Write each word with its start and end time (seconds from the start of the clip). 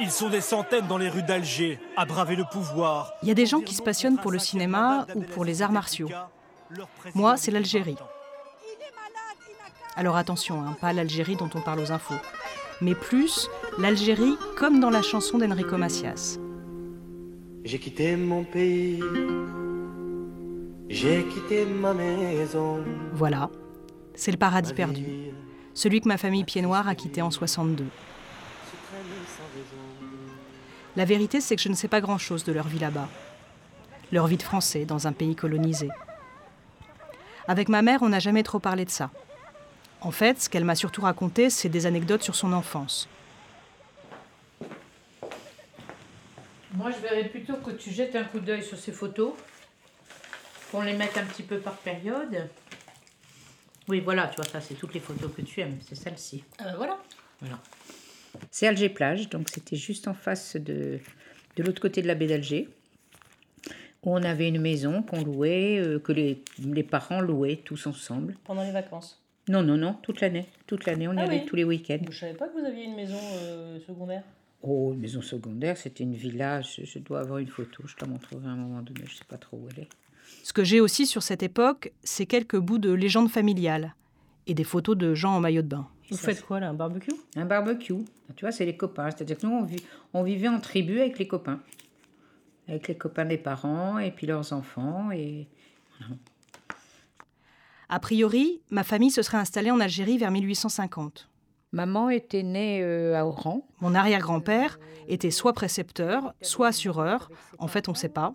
Ils 0.00 0.10
sont 0.10 0.28
des 0.28 0.40
centaines 0.40 0.86
dans 0.86 0.98
les 0.98 1.08
rues 1.08 1.22
d'Alger 1.22 1.78
à 1.96 2.04
braver 2.04 2.36
le 2.36 2.44
pouvoir. 2.44 3.12
Il 3.22 3.28
y 3.28 3.30
a 3.30 3.34
des 3.34 3.46
gens 3.46 3.60
qui 3.60 3.74
se 3.74 3.82
passionnent 3.82 4.18
pour 4.18 4.32
le 4.32 4.38
cinéma 4.38 5.06
ou 5.14 5.20
pour 5.20 5.44
les 5.44 5.62
arts 5.62 5.72
martiaux. 5.72 6.08
Moi, 7.14 7.36
c'est 7.36 7.50
l'Algérie. 7.50 7.96
Alors 9.94 10.16
attention, 10.16 10.62
hein, 10.62 10.74
pas 10.80 10.92
l'Algérie 10.94 11.36
dont 11.36 11.50
on 11.54 11.60
parle 11.60 11.80
aux 11.80 11.92
infos, 11.92 12.14
mais 12.80 12.94
plus 12.94 13.48
l'Algérie 13.78 14.36
comme 14.56 14.80
dans 14.80 14.88
la 14.88 15.02
chanson 15.02 15.36
d'Enrico 15.36 15.76
Macias. 15.76 16.38
J'ai 17.64 17.78
quitté 17.78 18.16
mon 18.16 18.42
pays, 18.42 19.02
j'ai 20.88 21.24
quitté 21.26 21.66
ma 21.66 21.92
maison. 21.92 22.82
Voilà, 23.12 23.50
c'est 24.14 24.32
le 24.32 24.38
paradis 24.38 24.72
perdu, 24.72 25.04
celui 25.74 26.00
que 26.00 26.08
ma 26.08 26.16
famille 26.16 26.44
Pied 26.44 26.62
Noir 26.62 26.88
a 26.88 26.94
quitté 26.94 27.20
en 27.20 27.30
62. 27.30 27.84
La 30.94 31.04
vérité, 31.06 31.40
c'est 31.40 31.56
que 31.56 31.62
je 31.62 31.70
ne 31.70 31.74
sais 31.74 31.88
pas 31.88 32.02
grand-chose 32.02 32.44
de 32.44 32.52
leur 32.52 32.68
vie 32.68 32.78
là-bas, 32.78 33.08
leur 34.12 34.26
vie 34.26 34.36
de 34.36 34.42
Français 34.42 34.84
dans 34.84 35.06
un 35.06 35.12
pays 35.12 35.34
colonisé. 35.34 35.88
Avec 37.48 37.68
ma 37.68 37.80
mère, 37.80 38.02
on 38.02 38.10
n'a 38.10 38.18
jamais 38.18 38.42
trop 38.42 38.58
parlé 38.58 38.84
de 38.84 38.90
ça. 38.90 39.10
En 40.02 40.10
fait, 40.10 40.42
ce 40.42 40.50
qu'elle 40.50 40.64
m'a 40.64 40.74
surtout 40.74 41.00
raconté, 41.00 41.48
c'est 41.48 41.68
des 41.68 41.86
anecdotes 41.86 42.22
sur 42.22 42.34
son 42.34 42.52
enfance. 42.52 43.08
Moi, 46.74 46.90
je 46.90 46.98
verrais 46.98 47.28
plutôt 47.28 47.56
que 47.56 47.70
tu 47.70 47.90
jettes 47.90 48.16
un 48.16 48.24
coup 48.24 48.40
d'œil 48.40 48.62
sur 48.62 48.78
ces 48.78 48.92
photos, 48.92 49.32
qu'on 50.70 50.82
les 50.82 50.94
mette 50.94 51.16
un 51.16 51.24
petit 51.24 51.42
peu 51.42 51.58
par 51.58 51.74
période. 51.74 52.48
Oui, 53.88 54.00
voilà, 54.00 54.28
tu 54.28 54.36
vois, 54.36 54.44
ça, 54.44 54.60
c'est 54.60 54.74
toutes 54.74 54.94
les 54.94 55.00
photos 55.00 55.30
que 55.34 55.42
tu 55.42 55.60
aimes, 55.60 55.78
c'est 55.86 55.94
celle-ci. 55.94 56.44
Ah 56.58 56.64
ben 56.64 56.76
voilà. 56.76 56.98
Voilà. 57.40 57.58
C'est 58.50 58.66
Alger 58.66 58.88
Plage, 58.88 59.28
donc 59.28 59.48
c'était 59.50 59.76
juste 59.76 60.08
en 60.08 60.14
face 60.14 60.56
de, 60.56 60.98
de 61.56 61.62
l'autre 61.62 61.80
côté 61.82 62.02
de 62.02 62.06
la 62.06 62.14
baie 62.14 62.26
d'Alger, 62.26 62.68
où 64.04 64.12
on 64.14 64.22
avait 64.22 64.48
une 64.48 64.60
maison 64.60 65.02
qu'on 65.02 65.22
louait, 65.22 65.78
euh, 65.78 65.98
que 65.98 66.12
les, 66.12 66.42
les 66.64 66.82
parents 66.82 67.20
louaient 67.20 67.60
tous 67.64 67.86
ensemble. 67.86 68.36
Pendant 68.44 68.64
les 68.64 68.72
vacances. 68.72 69.22
Non, 69.48 69.62
non, 69.62 69.76
non, 69.76 69.94
toute 70.02 70.20
l'année. 70.20 70.46
Toute 70.66 70.86
l'année, 70.86 71.08
on 71.08 71.14
y 71.14 71.18
Ah 71.18 71.22
allait 71.24 71.40
oui. 71.40 71.46
tous 71.46 71.56
les 71.56 71.64
week-ends. 71.64 71.98
Je 72.10 72.18
savais 72.18 72.34
pas 72.34 72.48
que 72.48 72.58
vous 72.58 72.64
aviez 72.64 72.84
une 72.84 72.94
maison 72.94 73.18
euh, 73.42 73.78
secondaire. 73.86 74.22
Oh, 74.62 74.92
une 74.94 75.00
maison 75.00 75.20
secondaire, 75.20 75.76
c'était 75.76 76.04
une 76.04 76.14
villa. 76.14 76.60
Je, 76.62 76.84
je 76.84 76.98
dois 77.00 77.20
avoir 77.20 77.38
une 77.38 77.48
photo, 77.48 77.82
je 77.86 77.96
te 77.96 78.04
la 78.04 78.10
montrerai 78.10 78.46
à 78.46 78.50
un 78.50 78.56
moment 78.56 78.82
donné, 78.82 79.00
je 79.06 79.16
sais 79.16 79.24
pas 79.28 79.36
trop 79.38 79.56
où 79.56 79.68
elle 79.72 79.84
est. 79.84 79.88
Ce 80.44 80.52
que 80.52 80.62
j'ai 80.64 80.80
aussi 80.80 81.06
sur 81.06 81.22
cette 81.22 81.42
époque, 81.42 81.92
c'est 82.04 82.26
quelques 82.26 82.56
bouts 82.58 82.78
de 82.78 82.92
légendes 82.92 83.28
familiales 83.30 83.94
et 84.46 84.54
des 84.54 84.64
photos 84.64 84.96
de 84.96 85.14
gens 85.14 85.34
en 85.36 85.40
maillot 85.40 85.62
de 85.62 85.66
bain. 85.68 85.88
Vous 86.12 86.18
faites 86.18 86.44
quoi 86.44 86.60
là, 86.60 86.68
un 86.68 86.74
barbecue? 86.74 87.12
Un 87.36 87.44
barbecue, 87.44 87.94
tu 88.36 88.44
vois, 88.44 88.52
c'est 88.52 88.64
les 88.64 88.76
copains. 88.76 89.10
C'est-à-dire 89.10 89.38
que 89.38 89.46
nous, 89.46 89.52
on, 89.52 89.64
vit- 89.64 89.82
on 90.14 90.22
vivait 90.22 90.48
en 90.48 90.60
tribu 90.60 91.00
avec 91.00 91.18
les 91.18 91.26
copains. 91.26 91.60
Avec 92.68 92.88
les 92.88 92.94
copains 92.96 93.24
des 93.24 93.38
parents 93.38 93.98
et 93.98 94.10
puis 94.10 94.26
leurs 94.26 94.52
enfants. 94.52 95.10
Et 95.10 95.46
A 97.88 97.98
priori, 98.00 98.60
ma 98.70 98.84
famille 98.84 99.10
se 99.10 99.22
serait 99.22 99.38
installée 99.38 99.70
en 99.70 99.80
Algérie 99.80 100.16
vers 100.18 100.30
1850. 100.30 101.28
Maman 101.72 102.10
était 102.10 102.42
née 102.42 102.80
euh, 102.82 103.16
à 103.18 103.24
Oran. 103.26 103.66
Mon 103.80 103.94
arrière-grand-père 103.94 104.78
était 105.08 105.30
soit 105.30 105.52
précepteur, 105.54 106.34
soit 106.42 106.68
assureur, 106.68 107.30
en 107.58 107.66
fait 107.68 107.88
on 107.88 107.92
ne 107.92 107.96
sait 107.96 108.08
pas. 108.10 108.34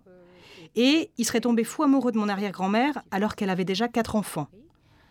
Et 0.75 1.11
il 1.17 1.25
serait 1.25 1.41
tombé 1.41 1.63
fou 1.63 1.83
amoureux 1.83 2.11
de 2.11 2.17
mon 2.17 2.29
arrière-grand-mère 2.29 3.01
alors 3.11 3.35
qu'elle 3.35 3.49
avait 3.51 3.63
déjà 3.65 3.87
quatre 3.87 4.15
enfants. 4.15 4.47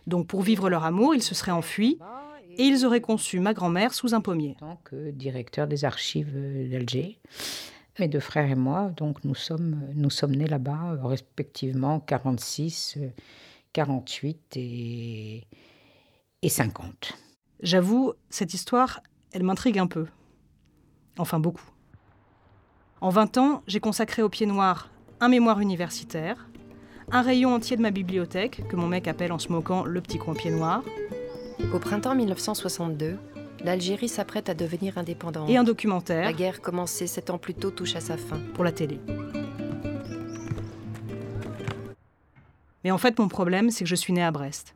Donc 0.07 0.27
pour 0.27 0.41
vivre 0.41 0.69
leur 0.69 0.83
amour, 0.83 1.15
ils 1.15 1.23
se 1.23 1.35
seraient 1.35 1.51
enfuis 1.51 1.97
et 2.57 2.63
ils 2.63 2.85
auraient 2.85 3.01
conçu 3.01 3.39
ma 3.39 3.53
grand-mère 3.53 3.93
sous 3.93 4.13
un 4.13 4.21
pommier. 4.21 4.55
en 4.61 4.67
tant 4.67 4.81
que 4.83 5.11
directeur 5.11 5.67
des 5.67 5.85
archives 5.85 6.33
euh, 6.35 6.69
d'Alger. 6.69 7.19
Mes 7.99 8.07
deux 8.07 8.19
frères 8.19 8.49
et 8.49 8.55
moi, 8.55 8.91
donc 8.95 9.23
nous 9.23 9.35
sommes, 9.35 9.81
nous 9.95 10.09
sommes 10.09 10.35
nés 10.35 10.47
là-bas, 10.47 10.93
euh, 10.93 11.05
respectivement 11.05 11.99
46, 11.99 12.97
euh, 12.97 13.09
48 13.73 14.57
et, 14.57 15.47
et 16.41 16.49
50. 16.49 17.17
J'avoue, 17.61 18.13
cette 18.29 18.53
histoire, 18.53 19.01
elle 19.31 19.43
m'intrigue 19.43 19.79
un 19.79 19.87
peu. 19.87 20.05
Enfin 21.17 21.39
beaucoup. 21.39 21.69
En 23.01 23.09
20 23.09 23.37
ans, 23.37 23.63
j'ai 23.67 23.79
consacré 23.79 24.21
au 24.21 24.29
pied 24.29 24.45
noir 24.45 24.89
un 25.19 25.29
mémoire 25.29 25.59
universitaire, 25.59 26.47
un 27.11 27.21
rayon 27.21 27.53
entier 27.55 27.77
de 27.77 27.81
ma 27.81 27.91
bibliothèque, 27.91 28.67
que 28.67 28.75
mon 28.75 28.87
mec 28.87 29.07
appelle 29.07 29.31
en 29.31 29.39
se 29.39 29.51
moquant 29.51 29.83
le 29.83 30.01
petit 30.01 30.17
coin 30.17 30.35
pied 30.35 30.51
noir, 30.51 30.83
Au 31.73 31.79
printemps 31.79 32.15
1962, 32.15 33.17
l'Algérie 33.63 34.07
s'apprête 34.07 34.49
à 34.49 34.53
devenir 34.53 34.97
indépendante. 34.97 35.49
et 35.49 35.57
un 35.57 35.63
documentaire 35.63 36.23
La 36.25 36.33
guerre 36.33 36.61
commencée 36.61 37.07
sept 37.07 37.29
ans 37.29 37.37
plus 37.37 37.53
tôt 37.53 37.71
touche 37.71 37.95
à 37.95 37.99
sa 37.99 38.17
fin. 38.17 38.39
pour 38.53 38.63
la 38.63 38.71
télé. 38.71 38.99
Mais 42.83 42.91
en 42.91 42.97
fait, 42.97 43.19
mon 43.19 43.27
problème, 43.27 43.69
c'est 43.69 43.83
que 43.83 43.89
je 43.89 43.95
suis 43.95 44.13
née 44.13 44.23
à 44.23 44.31
Brest. 44.31 44.75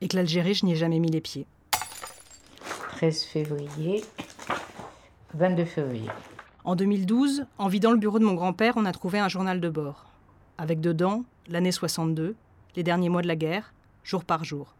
Et 0.00 0.08
que 0.08 0.16
l'Algérie, 0.16 0.54
je 0.54 0.66
n'y 0.66 0.72
ai 0.72 0.76
jamais 0.76 0.98
mis 0.98 1.10
les 1.10 1.20
pieds. 1.20 1.46
13 2.96 3.22
février, 3.24 4.04
22 5.34 5.64
février. 5.64 6.08
En 6.64 6.76
2012, 6.76 7.46
en 7.58 7.68
vidant 7.68 7.90
le 7.90 7.96
bureau 7.98 8.18
de 8.18 8.24
mon 8.24 8.34
grand-père, 8.34 8.74
on 8.76 8.84
a 8.84 8.92
trouvé 8.92 9.18
un 9.18 9.28
journal 9.28 9.60
de 9.60 9.68
bord. 9.68 10.06
Avec 10.58 10.80
dedans 10.80 11.24
l'année 11.48 11.72
62, 11.72 12.34
les 12.76 12.82
derniers 12.82 13.08
mois 13.08 13.22
de 13.22 13.28
la 13.28 13.36
guerre, 13.36 13.72
jour 14.02 14.24
par 14.24 14.44
jour. 14.44 14.74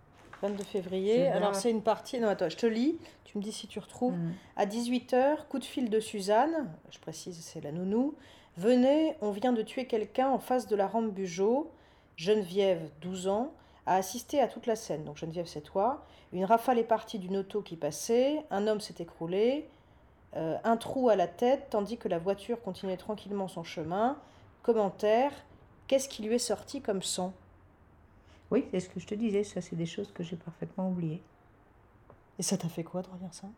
22 0.48 0.64
février. 0.64 1.28
Alors 1.28 1.54
c'est 1.54 1.70
une 1.70 1.82
partie. 1.82 2.20
Non, 2.20 2.28
attends, 2.28 2.48
je 2.48 2.56
te 2.56 2.66
lis. 2.66 2.98
Tu 3.24 3.38
me 3.38 3.42
dis 3.42 3.52
si 3.52 3.66
tu 3.66 3.78
retrouves. 3.78 4.14
Mm. 4.14 4.32
À 4.56 4.66
18h, 4.66 5.46
coup 5.48 5.58
de 5.58 5.64
fil 5.64 5.90
de 5.90 6.00
Suzanne. 6.00 6.70
Je 6.90 6.98
précise, 6.98 7.38
c'est 7.40 7.60
la 7.62 7.72
nounou. 7.72 8.14
Venez, 8.56 9.16
on 9.20 9.30
vient 9.30 9.52
de 9.52 9.62
tuer 9.62 9.86
quelqu'un 9.86 10.28
en 10.28 10.38
face 10.38 10.66
de 10.68 10.76
la 10.76 10.86
rampe 10.86 11.12
Bugeaud. 11.12 11.70
Geneviève, 12.16 12.90
12 13.00 13.26
ans, 13.26 13.52
a 13.86 13.96
assisté 13.96 14.40
à 14.40 14.46
toute 14.46 14.66
la 14.66 14.76
scène. 14.76 15.04
Donc 15.04 15.16
Geneviève, 15.16 15.46
c'est 15.46 15.62
toi. 15.62 16.06
Une 16.32 16.44
rafale 16.44 16.78
est 16.78 16.84
partie 16.84 17.18
d'une 17.18 17.36
auto 17.36 17.62
qui 17.62 17.76
passait. 17.76 18.44
Un 18.50 18.66
homme 18.66 18.80
s'est 18.80 18.94
écroulé. 18.98 19.68
euh, 20.36 20.56
un 20.64 20.76
trou 20.76 21.08
à 21.08 21.16
la 21.16 21.28
tête, 21.28 21.68
tandis 21.70 21.96
que 21.96 22.08
la 22.08 22.18
voiture 22.18 22.60
continuait 22.60 22.96
tranquillement 22.96 23.46
son 23.48 23.62
chemin. 23.62 24.18
Commentaire. 24.62 25.32
Qu'est-ce 25.86 26.08
qui 26.08 26.22
lui 26.22 26.34
est 26.34 26.38
sorti 26.38 26.80
comme 26.80 27.02
sang? 27.02 27.32
Oui, 28.54 28.66
c'est 28.70 28.78
ce 28.78 28.88
que 28.88 29.00
je 29.00 29.06
te 29.06 29.16
disais, 29.16 29.42
ça 29.42 29.60
c'est 29.60 29.74
des 29.74 29.84
choses 29.84 30.12
que 30.12 30.22
j'ai 30.22 30.36
parfaitement 30.36 30.88
oubliées. 30.88 31.20
Et 32.38 32.42
ça 32.44 32.56
t'a 32.56 32.68
fait 32.68 32.84
quoi 32.84 33.02
de 33.02 33.08
relire 33.08 33.34
ça? 33.34 33.48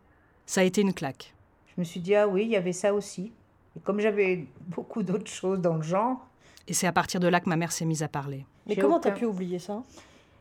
Ça 0.47 0.61
a 0.61 0.63
été 0.63 0.81
une 0.81 0.91
claque. 0.91 1.35
Je 1.67 1.73
me 1.77 1.85
suis 1.85 1.99
dit, 1.99 2.15
ah 2.15 2.27
oui, 2.27 2.45
il 2.45 2.49
y 2.49 2.55
avait 2.55 2.73
ça 2.73 2.95
aussi. 2.95 3.31
Et 3.75 3.79
comme 3.79 3.99
j'avais 3.99 4.47
beaucoup 4.61 5.03
d'autres 5.03 5.29
choses 5.29 5.59
dans 5.61 5.75
le 5.75 5.83
genre, 5.83 6.27
Et 6.67 6.73
c'est 6.73 6.87
à 6.87 6.91
partir 6.91 7.19
de 7.19 7.27
là 7.27 7.39
que 7.39 7.47
ma 7.47 7.57
mère 7.57 7.71
s'est 7.71 7.85
mise 7.85 8.01
à 8.01 8.07
parler. 8.07 8.43
Mais 8.65 8.75
comment 8.75 8.99
t'as 8.99 9.11
pu 9.11 9.25
oublier 9.25 9.59
ça? 9.59 9.83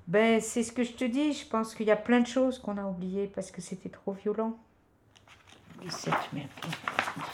Ben, 0.09 0.41
c'est 0.41 0.62
ce 0.62 0.73
que 0.73 0.84
je 0.84 0.93
te 0.93 1.05
dis. 1.05 1.34
Je 1.34 1.47
pense 1.47 1.75
qu'il 1.75 1.87
y 1.87 1.91
a 1.91 1.97
plein 1.97 2.21
de 2.21 2.27
choses 2.27 2.59
qu'on 2.59 2.78
a 2.78 2.84
oubliées 2.87 3.31
parce 3.34 3.50
que 3.50 3.61
c'était 3.61 3.91
trop 3.91 4.12
violent. 4.12 4.56
17 5.82 6.14
mai, 6.32 6.48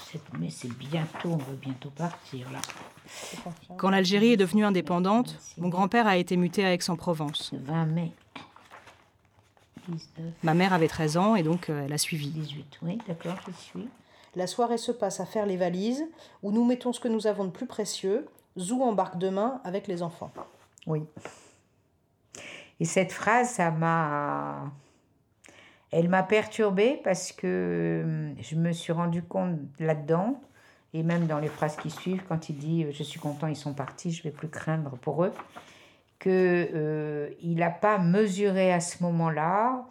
17 0.05 0.39
mai, 0.39 0.51
c'est 0.51 0.73
bientôt, 0.77 1.31
on 1.31 1.37
va 1.37 1.53
bientôt 1.61 1.91
partir 1.91 2.51
là. 2.51 2.61
Quand 3.77 3.91
l'Algérie 3.91 4.33
est 4.33 4.37
devenue 4.37 4.65
indépendante, 4.65 5.39
mon 5.59 5.69
grand-père 5.69 6.07
a 6.07 6.17
été 6.17 6.37
muté 6.37 6.65
à 6.65 6.73
Aix-en-Provence. 6.73 7.53
20 7.55 7.87
mai. 7.87 8.13
19, 9.89 10.33
Ma 10.43 10.55
mère 10.55 10.73
avait 10.73 10.89
13 10.89 11.17
ans 11.17 11.37
et 11.37 11.43
donc 11.43 11.69
euh, 11.69 11.85
elle 11.85 11.93
a 11.93 11.99
suivi. 11.99 12.29
18, 12.29 12.79
oui, 12.83 12.99
d'accord, 13.09 13.37
je 13.47 13.53
suis. 13.53 13.89
La 14.35 14.47
soirée 14.47 14.79
se 14.79 14.93
passe 14.93 15.21
à 15.21 15.27
faire 15.27 15.45
les 15.45 15.57
valises, 15.57 16.05
où 16.43 16.53
nous 16.53 16.65
mettons 16.65 16.93
ce 16.93 17.01
que 17.01 17.09
nous 17.09 17.27
avons 17.27 17.45
de 17.45 17.51
plus 17.51 17.67
précieux. 17.67 18.29
Zou 18.59 18.83
embarque 18.83 19.19
demain 19.19 19.61
avec 19.65 19.87
les 19.89 20.03
enfants. 20.03 20.31
Oui. 20.87 21.03
Et 22.81 22.85
cette 22.85 23.13
phrase, 23.13 23.51
ça 23.51 23.71
m'a. 23.71 24.71
Elle 25.93 26.09
m'a 26.09 26.23
perturbée 26.23 27.01
parce 27.05 27.33
que 27.33 28.03
hum, 28.05 28.35
je 28.41 28.57
me 28.57 28.73
suis 28.73 28.93
rendu 28.93 29.23
compte 29.23 29.59
là-dedans, 29.79 30.41
et 30.95 31.03
même 31.03 31.27
dans 31.27 31.39
les 31.39 31.49
phrases 31.49 31.77
qui 31.77 31.91
suivent, 31.91 32.25
quand 32.29 32.49
il 32.49 32.57
dit 32.59 32.87
Je 32.91 33.03
suis 33.03 33.21
content, 33.21 33.47
ils 33.47 33.57
sont 33.57 33.75
partis, 33.75 34.11
je 34.11 34.23
vais 34.23 34.31
plus 34.31 34.49
craindre 34.49 34.99
pour 34.99 35.25
eux, 35.25 35.33
que 36.19 36.69
euh, 36.75 37.31
n'a 37.43 37.71
pas 37.71 37.99
mesuré 37.99 38.73
à 38.73 38.81
ce 38.81 39.03
moment-là, 39.03 39.87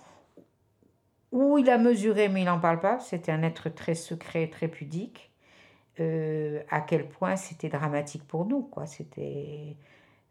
ou 1.31 1.57
il 1.57 1.69
a 1.69 1.77
mesuré 1.77 2.29
mais 2.29 2.41
il 2.41 2.45
n'en 2.45 2.59
parle 2.59 2.79
pas, 2.79 2.99
c'était 2.99 3.31
un 3.31 3.43
être 3.43 3.69
très 3.69 3.95
secret, 3.95 4.47
très 4.49 4.67
pudique, 4.67 5.31
euh, 5.99 6.61
à 6.69 6.81
quel 6.81 7.07
point 7.07 7.35
c'était 7.35 7.69
dramatique 7.69 8.27
pour 8.27 8.45
nous, 8.45 8.63
quoi. 8.63 8.85
C'était. 8.85 9.75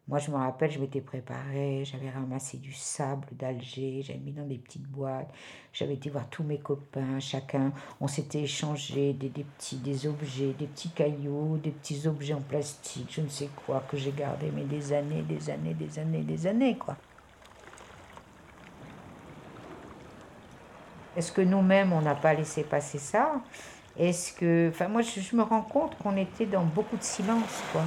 Moi, 0.09 0.19
je 0.19 0.31
me 0.31 0.37
rappelle, 0.37 0.71
je 0.73 0.81
m'étais 0.81 1.01
préparée, 1.01 1.85
j'avais 1.85 2.11
ramassé 2.11 2.57
du 2.57 2.73
sable 2.73 3.29
d'Alger, 3.33 4.03
j'avais 4.03 4.19
mis 4.19 4.33
dans 4.33 4.47
des 4.47 4.59
petites 4.59 4.89
boîtes, 4.89 5.31
j'avais 5.73 5.95
été 5.95 6.11
voir 6.11 6.29
tous 6.29 6.43
mes 6.43 6.59
copains, 6.59 7.21
chacun, 7.21 7.73
on 8.01 8.09
s'était 8.09 8.41
échangé 8.41 9.13
des, 9.13 9.29
petits 9.29 9.77
des 9.77 10.09
objets, 10.09 10.53
des 10.59 10.67
petits 10.67 10.91
cailloux, 10.91 11.59
des 11.63 11.71
petits 11.71 12.09
objets 12.09 12.35
en 12.35 12.41
plastique, 12.41 13.09
je 13.13 13.21
ne 13.21 13.29
sais 13.29 13.49
quoi, 13.65 13.85
que 13.89 13.97
j'ai 13.97 14.11
gardé, 14.11 14.51
mais 14.53 14.65
des 14.65 14.93
années, 14.93 15.23
des 15.23 15.49
années, 15.49 15.75
des 15.75 15.99
années, 15.99 16.23
des 16.23 16.47
années, 16.47 16.77
quoi. 16.77 16.97
Est-ce 21.17 21.31
que 21.31 21.43
nous-mêmes, 21.43 21.93
on 21.93 22.01
n'a 22.01 22.15
pas 22.15 22.35
laissé 22.35 22.65
passer 22.65 22.99
ça? 22.99 23.35
Est-ce 23.99 24.33
que. 24.33 24.71
Enfin, 24.71 24.89
moi, 24.89 25.03
je 25.03 25.37
me 25.37 25.43
rends 25.43 25.63
compte 25.63 25.97
qu'on 25.99 26.17
était 26.17 26.47
dans 26.47 26.65
beaucoup 26.65 26.97
de 26.97 27.03
silence, 27.03 27.63
quoi. 27.73 27.83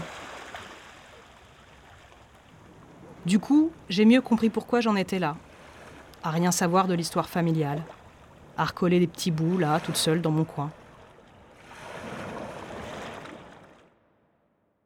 Du 3.25 3.39
coup, 3.39 3.71
j'ai 3.87 4.03
mieux 4.03 4.21
compris 4.21 4.49
pourquoi 4.49 4.81
j'en 4.81 4.97
étais 4.97 5.19
là. 5.19 5.37
À 6.23 6.29
rien 6.29 6.51
savoir 6.51 6.87
de 6.87 6.93
l'histoire 6.93 7.29
familiale. 7.29 7.81
À 8.57 8.65
recoller 8.65 8.99
les 8.99 9.07
petits 9.07 9.31
bouts, 9.31 9.57
là, 9.57 9.79
toute 9.79 9.95
seule 9.95 10.21
dans 10.21 10.31
mon 10.31 10.43
coin. 10.43 10.71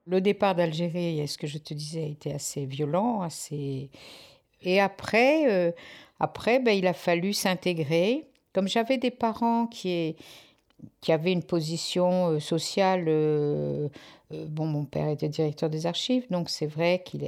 Le 0.05 0.21
départ 0.21 0.53
d'Algérie, 0.53 1.27
ce 1.27 1.37
que 1.37 1.47
je 1.47 1.57
te 1.57 1.73
disais, 1.73 2.03
a 2.03 2.07
été 2.07 2.33
assez 2.33 2.65
violent, 2.65 3.21
assez. 3.21 3.89
Et 4.61 4.79
après, 4.79 5.51
euh, 5.51 5.71
après 6.19 6.59
ben, 6.59 6.77
il 6.77 6.87
a 6.87 6.93
fallu 6.93 7.33
s'intégrer. 7.33 8.27
Comme 8.53 8.67
j'avais 8.67 8.97
des 8.97 9.11
parents 9.11 9.67
qui, 9.67 10.15
qui 11.01 11.11
avaient 11.11 11.31
une 11.31 11.43
position 11.43 12.31
euh, 12.31 12.39
sociale. 12.39 13.05
euh, 13.07 13.89
euh, 14.33 14.45
bon, 14.47 14.65
mon 14.65 14.85
père 14.85 15.07
était 15.07 15.29
directeur 15.29 15.69
des 15.69 15.85
archives, 15.85 16.25
donc 16.29 16.49
c'est 16.49 16.67
vrai 16.67 17.01
qu'il 17.05 17.23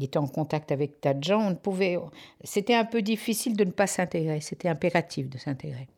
était 0.00 0.18
en 0.18 0.28
contact 0.28 0.70
avec 0.70 1.00
tas 1.00 1.14
de 1.14 1.24
gens. 1.24 1.50
On 1.50 1.54
pouvait. 1.56 1.98
C'était 2.44 2.74
un 2.74 2.84
peu 2.84 3.02
difficile 3.02 3.56
de 3.56 3.64
ne 3.64 3.72
pas 3.72 3.86
s'intégrer. 3.88 4.40
C'était 4.40 4.68
impératif 4.68 5.28
de 5.28 5.38
s'intégrer. 5.38 5.88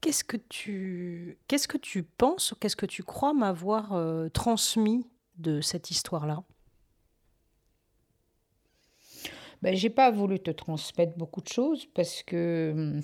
Qu'est-ce 0.00 0.24
que 0.24 0.36
tu, 0.36 1.38
qu'est-ce 1.46 1.68
que 1.68 1.78
tu 1.78 2.02
penses, 2.02 2.52
ou 2.52 2.56
qu'est-ce 2.56 2.76
que 2.76 2.86
tu 2.86 3.04
crois 3.04 3.34
m'avoir 3.34 3.92
euh, 3.92 4.28
transmis 4.28 5.06
de 5.38 5.60
cette 5.60 5.90
histoire-là? 5.90 6.42
Ben, 9.62 9.76
j'ai 9.76 9.90
pas 9.90 10.10
voulu 10.10 10.40
te 10.40 10.50
transmettre 10.50 11.16
beaucoup 11.16 11.40
de 11.40 11.46
choses 11.46 11.86
parce 11.94 12.24
que 12.24 12.72
hum, 12.74 13.02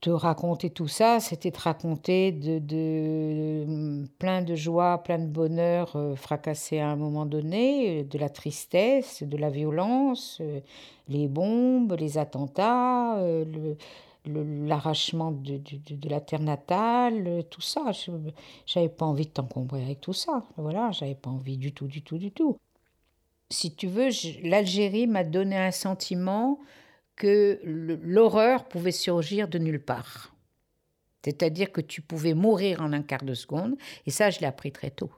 te 0.00 0.10
raconter 0.10 0.70
tout 0.70 0.88
ça, 0.88 1.18
c'était 1.20 1.50
te 1.50 1.60
raconter 1.60 2.32
de, 2.32 2.58
de 2.60 3.64
hum, 3.66 4.08
plein 4.18 4.42
de 4.42 4.54
joie, 4.54 4.98
plein 5.02 5.18
de 5.18 5.26
bonheur 5.26 5.96
euh, 5.96 6.14
fracassé 6.16 6.78
à 6.78 6.88
un 6.88 6.96
moment 6.96 7.26
donné, 7.26 8.00
euh, 8.00 8.04
de 8.04 8.18
la 8.18 8.28
tristesse, 8.28 9.22
de 9.24 9.36
la 9.36 9.50
violence, 9.50 10.38
euh, 10.40 10.60
les 11.08 11.26
bombes, 11.28 11.96
les 11.98 12.16
attentats, 12.18 13.18
euh, 13.18 13.74
l'arrachement 14.26 15.32
de, 15.32 15.58
de- 15.58 15.94
de- 15.96 16.08
la 16.08 16.20
terre 16.20 16.40
natale, 16.42 17.26
euh, 17.26 17.42
tout 17.42 17.60
ça. 17.60 17.90
J'avais 18.66 18.88
pas 18.88 19.06
envie 19.06 19.26
de 19.26 19.30
t'encombrer 19.30 19.82
avec 19.82 20.00
tout 20.00 20.12
ça. 20.12 20.44
Voilà, 20.56 20.90
j'avais 20.92 21.14
pas 21.14 21.30
envie 21.30 21.56
du 21.56 21.72
tout, 21.72 21.86
du 21.86 22.02
tout, 22.02 22.18
du 22.18 22.30
tout 22.32 22.56
si 23.50 23.74
tu 23.74 23.86
veux, 23.86 24.08
l'Algérie 24.42 25.06
m'a 25.06 25.24
donné 25.24 25.56
un 25.56 25.70
sentiment 25.70 26.58
que 27.18 27.60
l'horreur 27.64 28.64
pouvait 28.64 28.92
surgir 28.92 29.48
de 29.48 29.58
nulle 29.58 29.82
part. 29.82 30.34
C'est-à-dire 31.24 31.72
que 31.72 31.80
tu 31.80 32.00
pouvais 32.00 32.32
mourir 32.32 32.80
en 32.80 32.92
un 32.92 33.02
quart 33.02 33.24
de 33.24 33.34
seconde, 33.34 33.76
et 34.06 34.10
ça, 34.10 34.30
je 34.30 34.40
l'ai 34.40 34.46
appris 34.46 34.72
très 34.72 34.90
tôt. 34.90 35.10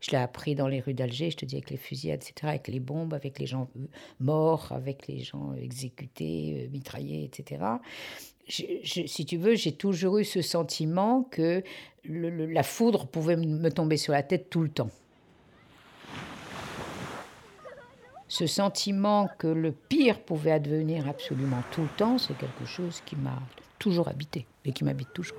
Je 0.00 0.10
l'ai 0.10 0.16
appris 0.16 0.56
dans 0.56 0.66
les 0.66 0.80
rues 0.80 0.94
d'Alger, 0.94 1.30
je 1.30 1.36
te 1.36 1.44
dis, 1.44 1.54
avec 1.54 1.70
les 1.70 1.76
fusillades, 1.76 2.22
etc., 2.22 2.34
avec 2.48 2.66
les 2.66 2.80
bombes, 2.80 3.14
avec 3.14 3.38
les 3.38 3.46
gens 3.46 3.68
euh, 3.76 3.86
morts, 4.18 4.72
avec 4.72 5.06
les 5.06 5.20
gens 5.20 5.54
exécutés, 5.54 6.64
euh, 6.64 6.70
mitraillés, 6.72 7.24
etc. 7.24 7.62
Si 8.48 9.24
tu 9.24 9.36
veux, 9.36 9.54
j'ai 9.54 9.72
toujours 9.72 10.18
eu 10.18 10.24
ce 10.24 10.42
sentiment 10.42 11.22
que 11.22 11.62
la 12.04 12.62
foudre 12.64 13.06
pouvait 13.06 13.36
me 13.36 13.70
tomber 13.70 13.96
sur 13.96 14.12
la 14.12 14.24
tête 14.24 14.50
tout 14.50 14.62
le 14.62 14.68
temps. 14.68 14.90
Ce 18.32 18.46
sentiment 18.46 19.28
que 19.36 19.46
le 19.46 19.72
pire 19.72 20.18
pouvait 20.18 20.52
advenir 20.52 21.06
absolument 21.06 21.62
tout 21.70 21.82
le 21.82 21.88
temps, 21.98 22.16
c'est 22.16 22.32
quelque 22.32 22.64
chose 22.64 23.02
qui 23.04 23.14
m'a 23.14 23.38
toujours 23.78 24.08
habité 24.08 24.46
et 24.64 24.72
qui 24.72 24.84
m'habite 24.84 25.12
toujours. 25.12 25.36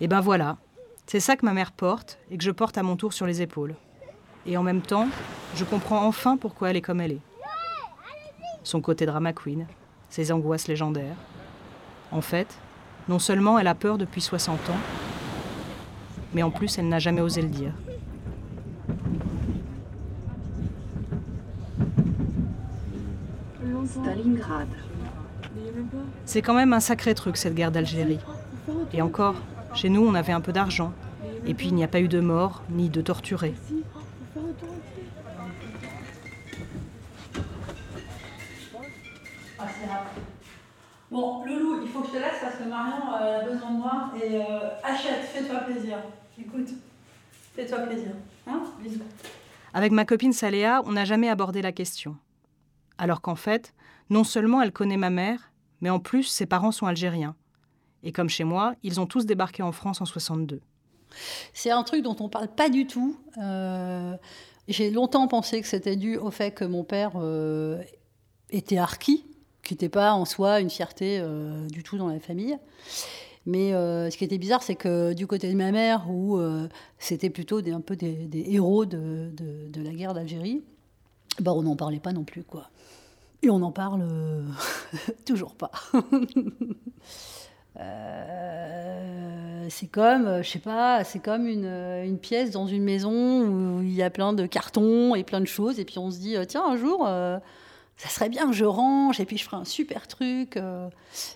Et 0.00 0.06
ben 0.06 0.20
voilà, 0.20 0.56
c'est 1.08 1.18
ça 1.18 1.34
que 1.34 1.44
ma 1.44 1.52
mère 1.52 1.72
porte 1.72 2.20
et 2.30 2.38
que 2.38 2.44
je 2.44 2.52
porte 2.52 2.78
à 2.78 2.84
mon 2.84 2.94
tour 2.94 3.12
sur 3.12 3.26
les 3.26 3.42
épaules. 3.42 3.74
Et 4.46 4.56
en 4.56 4.62
même 4.62 4.82
temps, 4.82 5.08
je 5.56 5.64
comprends 5.64 6.06
enfin 6.06 6.36
pourquoi 6.36 6.70
elle 6.70 6.76
est 6.76 6.80
comme 6.80 7.00
elle 7.00 7.12
est. 7.12 7.22
Son 8.62 8.80
côté 8.80 9.04
drama 9.04 9.32
queen, 9.32 9.66
ses 10.10 10.30
angoisses 10.30 10.68
légendaires. 10.68 11.16
En 12.12 12.20
fait, 12.20 12.56
non 13.08 13.18
seulement 13.18 13.58
elle 13.58 13.66
a 13.66 13.74
peur 13.74 13.98
depuis 13.98 14.20
60 14.20 14.70
ans, 14.70 15.07
mais 16.34 16.42
en 16.42 16.50
plus 16.50 16.78
elle 16.78 16.88
n'a 16.88 16.98
jamais 16.98 17.20
osé 17.20 17.42
le 17.42 17.48
dire. 17.48 17.72
Stalingrad. 23.86 24.68
C'est 26.24 26.42
quand 26.42 26.54
même 26.54 26.72
un 26.72 26.80
sacré 26.80 27.14
truc 27.14 27.36
cette 27.36 27.54
guerre 27.54 27.70
d'Algérie. 27.70 28.18
Et 28.92 29.00
encore, 29.00 29.36
chez 29.74 29.88
nous 29.88 30.06
on 30.06 30.14
avait 30.14 30.32
un 30.32 30.40
peu 30.40 30.52
d'argent. 30.52 30.92
Et 31.46 31.54
puis 31.54 31.68
il 31.68 31.74
n'y 31.74 31.84
a 31.84 31.88
pas 31.88 32.00
eu 32.00 32.08
de 32.08 32.20
morts 32.20 32.62
ni 32.70 32.90
de 32.90 33.00
torturés. 33.00 33.54
Fais-toi 47.78 47.86
plaisir. 47.86 48.12
Hein? 48.46 48.62
Bisous. 48.82 49.02
Avec 49.74 49.92
ma 49.92 50.04
copine 50.04 50.32
Saléa, 50.32 50.82
on 50.86 50.92
n'a 50.92 51.04
jamais 51.04 51.28
abordé 51.28 51.62
la 51.62 51.72
question. 51.72 52.16
Alors 52.96 53.20
qu'en 53.20 53.36
fait, 53.36 53.74
non 54.10 54.24
seulement 54.24 54.62
elle 54.62 54.72
connaît 54.72 54.96
ma 54.96 55.10
mère, 55.10 55.52
mais 55.80 55.90
en 55.90 56.00
plus 56.00 56.24
ses 56.24 56.46
parents 56.46 56.72
sont 56.72 56.86
algériens. 56.86 57.36
Et 58.02 58.12
comme 58.12 58.28
chez 58.28 58.44
moi, 58.44 58.74
ils 58.82 59.00
ont 59.00 59.06
tous 59.06 59.26
débarqué 59.26 59.62
en 59.62 59.72
France 59.72 60.00
en 60.00 60.04
62. 60.04 60.60
C'est 61.52 61.70
un 61.70 61.82
truc 61.82 62.02
dont 62.02 62.16
on 62.20 62.28
parle 62.28 62.48
pas 62.48 62.68
du 62.68 62.86
tout. 62.86 63.18
Euh, 63.38 64.16
J'ai 64.68 64.90
longtemps 64.90 65.26
pensé 65.26 65.60
que 65.60 65.66
c'était 65.66 65.96
dû 65.96 66.16
au 66.16 66.30
fait 66.30 66.52
que 66.52 66.64
mon 66.64 66.84
père 66.84 67.12
euh, 67.16 67.82
était 68.50 68.78
harki, 68.78 69.24
qui 69.62 69.74
n'était 69.74 69.88
pas 69.88 70.12
en 70.12 70.24
soi 70.24 70.60
une 70.60 70.70
fierté 70.70 71.18
euh, 71.20 71.66
du 71.68 71.82
tout 71.82 71.98
dans 71.98 72.08
la 72.08 72.20
famille. 72.20 72.58
Mais 73.48 73.72
euh, 73.72 74.10
ce 74.10 74.18
qui 74.18 74.24
était 74.24 74.36
bizarre, 74.36 74.62
c'est 74.62 74.74
que 74.74 75.14
du 75.14 75.26
côté 75.26 75.50
de 75.50 75.56
ma 75.56 75.72
mère, 75.72 76.04
où 76.10 76.36
euh, 76.36 76.68
c'était 76.98 77.30
plutôt 77.30 77.62
des, 77.62 77.72
un 77.72 77.80
peu 77.80 77.96
des, 77.96 78.28
héros 78.46 78.84
de, 78.84 79.32
la 79.74 79.92
guerre 79.92 80.12
d'Algérie, 80.12 80.62
bah, 81.40 81.54
on 81.54 81.62
n'en 81.62 81.74
parlait 81.74 81.98
pas 81.98 82.12
non 82.12 82.24
plus, 82.24 82.42
quoi. 82.42 82.68
Et 83.42 83.48
on 83.48 83.60
n'en 83.60 83.72
parle 83.72 84.02
euh, 84.02 84.42
toujours 85.24 85.54
pas. 85.54 85.70
C'est 89.70 89.86
comme, 89.86 90.42
je 90.42 90.48
sais 90.48 90.58
pas, 90.58 91.04
c'est 91.04 91.18
comme 91.18 91.46
une, 91.46 91.66
une 91.66 92.18
pièce 92.18 92.50
dans 92.50 92.66
une 92.66 92.82
maison 92.82 93.42
où 93.42 93.82
il 93.82 93.92
y 93.92 94.02
a 94.02 94.08
plein 94.08 94.32
de 94.32 94.46
cartons 94.46 95.14
et 95.14 95.24
plein 95.24 95.40
de 95.40 95.46
choses, 95.46 95.78
et 95.78 95.84
puis 95.84 95.98
on 95.98 96.10
se 96.10 96.18
dit, 96.18 96.36
tiens, 96.48 96.64
un 96.64 96.76
jour, 96.76 97.06
ça 97.98 98.08
serait 98.08 98.28
bien 98.30 98.46
que 98.46 98.52
je 98.54 98.64
range, 98.64 99.20
et 99.20 99.26
puis 99.26 99.36
je 99.36 99.44
ferai 99.44 99.56
un 99.58 99.64
super 99.64 100.06
truc. 100.08 100.56
euh. 100.56 100.88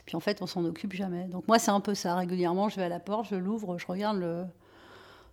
Puis 0.07 0.17
en 0.17 0.21
fait, 0.21 0.41
on 0.41 0.47
s'en 0.47 0.65
occupe 0.65 0.95
jamais. 0.95 1.25
Donc 1.25 1.47
moi, 1.49 1.59
c'est 1.59 1.71
un 1.73 1.81
peu 1.81 1.95
ça. 1.95 2.15
Régulièrement, 2.17 2.69
je 2.71 2.77
vais 2.77 2.85
à 2.85 2.89
la 2.89 3.01
porte, 3.01 3.27
je 3.31 3.35
l'ouvre, 3.35 3.77
je 3.79 3.87
regarde 3.87 4.19
le, 4.19 4.45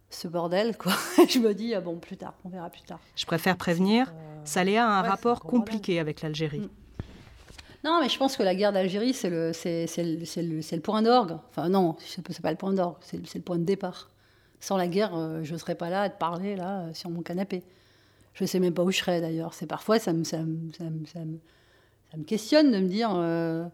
ce 0.09 0.27
bordel, 0.27 0.75
quoi. 0.77 0.93
je 1.29 1.39
me 1.39 1.53
dis, 1.53 1.73
ah 1.75 1.81
bon, 1.81 1.97
plus 1.97 2.17
tard, 2.17 2.33
on 2.43 2.49
verra 2.49 2.69
plus 2.69 2.81
tard. 2.81 2.99
Je 3.15 3.25
préfère 3.25 3.55
prévenir, 3.57 4.11
Saléa 4.43 4.85
a 4.87 4.89
un 4.99 5.03
ouais, 5.03 5.09
rapport 5.09 5.37
un 5.37 5.39
gros 5.39 5.49
bordel. 5.51 5.59
compliqué 5.75 5.99
avec 5.99 6.21
l'Algérie. 6.21 6.59
Mm. 6.61 6.69
Non, 7.85 7.99
mais 8.01 8.09
je 8.09 8.17
pense 8.17 8.35
que 8.35 8.43
la 8.43 8.55
guerre 8.55 8.73
d'Algérie, 8.73 9.13
c'est 9.13 9.29
le, 9.29 9.53
c'est, 9.53 9.87
c'est 9.87 10.03
le, 10.03 10.25
c'est 10.25 10.41
le, 10.43 10.61
c'est 10.61 10.75
le 10.75 10.81
point 10.81 11.01
d'orgue. 11.01 11.37
Enfin, 11.49 11.69
non, 11.69 11.95
c'est 12.05 12.41
pas 12.41 12.51
le 12.51 12.57
point 12.57 12.73
d'orgue, 12.73 12.97
c'est, 13.01 13.17
le- 13.35 13.41
point 13.41 13.57
de 13.57 13.63
départ. 13.63 14.09
Sans 14.59 14.75
la 14.75 14.87
guerre, 14.87 15.15
euh, 15.15 15.41
je 15.43 15.53
ne 15.53 15.57
serais 15.57 15.75
pas 15.75 15.89
là 15.89 16.01
à 16.01 16.09
te 16.09 16.17
parler, 16.19 16.57
là, 16.57 16.79
euh, 16.81 16.93
sur 16.93 17.09
mon 17.09 17.21
canapé. 17.21 17.63
Je 18.39 18.45
ne 18.45 18.47
sais 18.47 18.59
même 18.61 18.73
pas 18.73 18.85
où 18.85 18.91
je 18.91 18.99
serais, 18.99 19.19
d'ailleurs. 19.19 19.53
C'est 19.53 19.65
parfois, 19.65 19.99
ça 19.99 20.13
me, 20.13 20.23
ça, 20.23 20.37
me, 20.37 22.23
questionne 22.25 22.71
de 22.71 22.79
me 22.79 22.87
dire 22.87 23.11
euh, 23.13 23.65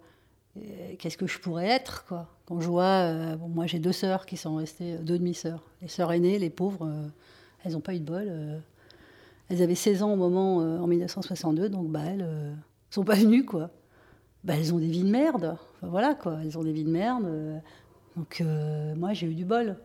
euh, 0.57 0.95
qu'est-ce 0.97 1.17
que 1.17 1.27
je 1.27 1.37
pourrais 1.37 1.67
être, 1.67 2.03
quoi. 2.07 2.27
Quand 2.47 2.59
je 2.59 2.67
vois... 2.67 2.83
euh, 2.83 3.37
moi, 3.37 3.67
j'ai 3.67 3.77
deux 3.77 3.91
sœurs 3.91 4.25
qui 4.25 4.37
sont 4.37 4.55
restées, 4.55 4.97
deux 4.97 5.19
demi-sœurs. 5.19 5.61
Les 5.83 5.87
sœurs 5.87 6.11
aînées, 6.13 6.39
les 6.39 6.49
pauvres, 6.49 6.91
elles 7.63 7.73
n'ont 7.73 7.79
pas 7.79 7.93
eu 7.93 7.99
de 7.99 8.05
bol. 8.05 8.27
elles 9.49 9.61
avaient 9.61 9.75
16 9.75 10.01
ans 10.01 10.13
au 10.13 10.15
moment, 10.15 10.57
en 10.57 10.87
1962, 10.87 11.69
donc 11.69 11.91
bah, 11.91 12.01
elles 12.03 12.25
ne 12.25 12.55
sont 12.89 13.03
pas 13.03 13.15
venues, 13.15 13.45
quoi 13.45 13.69
bah, 14.43 14.55
elles 14.57 14.73
ont 14.73 14.79
des 14.79 14.87
vies 14.87 15.03
de 15.03 15.09
merde. 15.09 15.57
Voilà, 15.83 16.15
quoi. 16.15 16.39
Elles 16.41 16.57
ont 16.57 16.63
des 16.63 16.71
vies 16.71 16.85
de 16.85 16.91
merde. 16.91 17.61
Donc, 18.15 18.43
moi, 18.95 19.13
j'ai 19.13 19.27
eu 19.27 19.35
du 19.35 19.45
bol. 19.45 19.77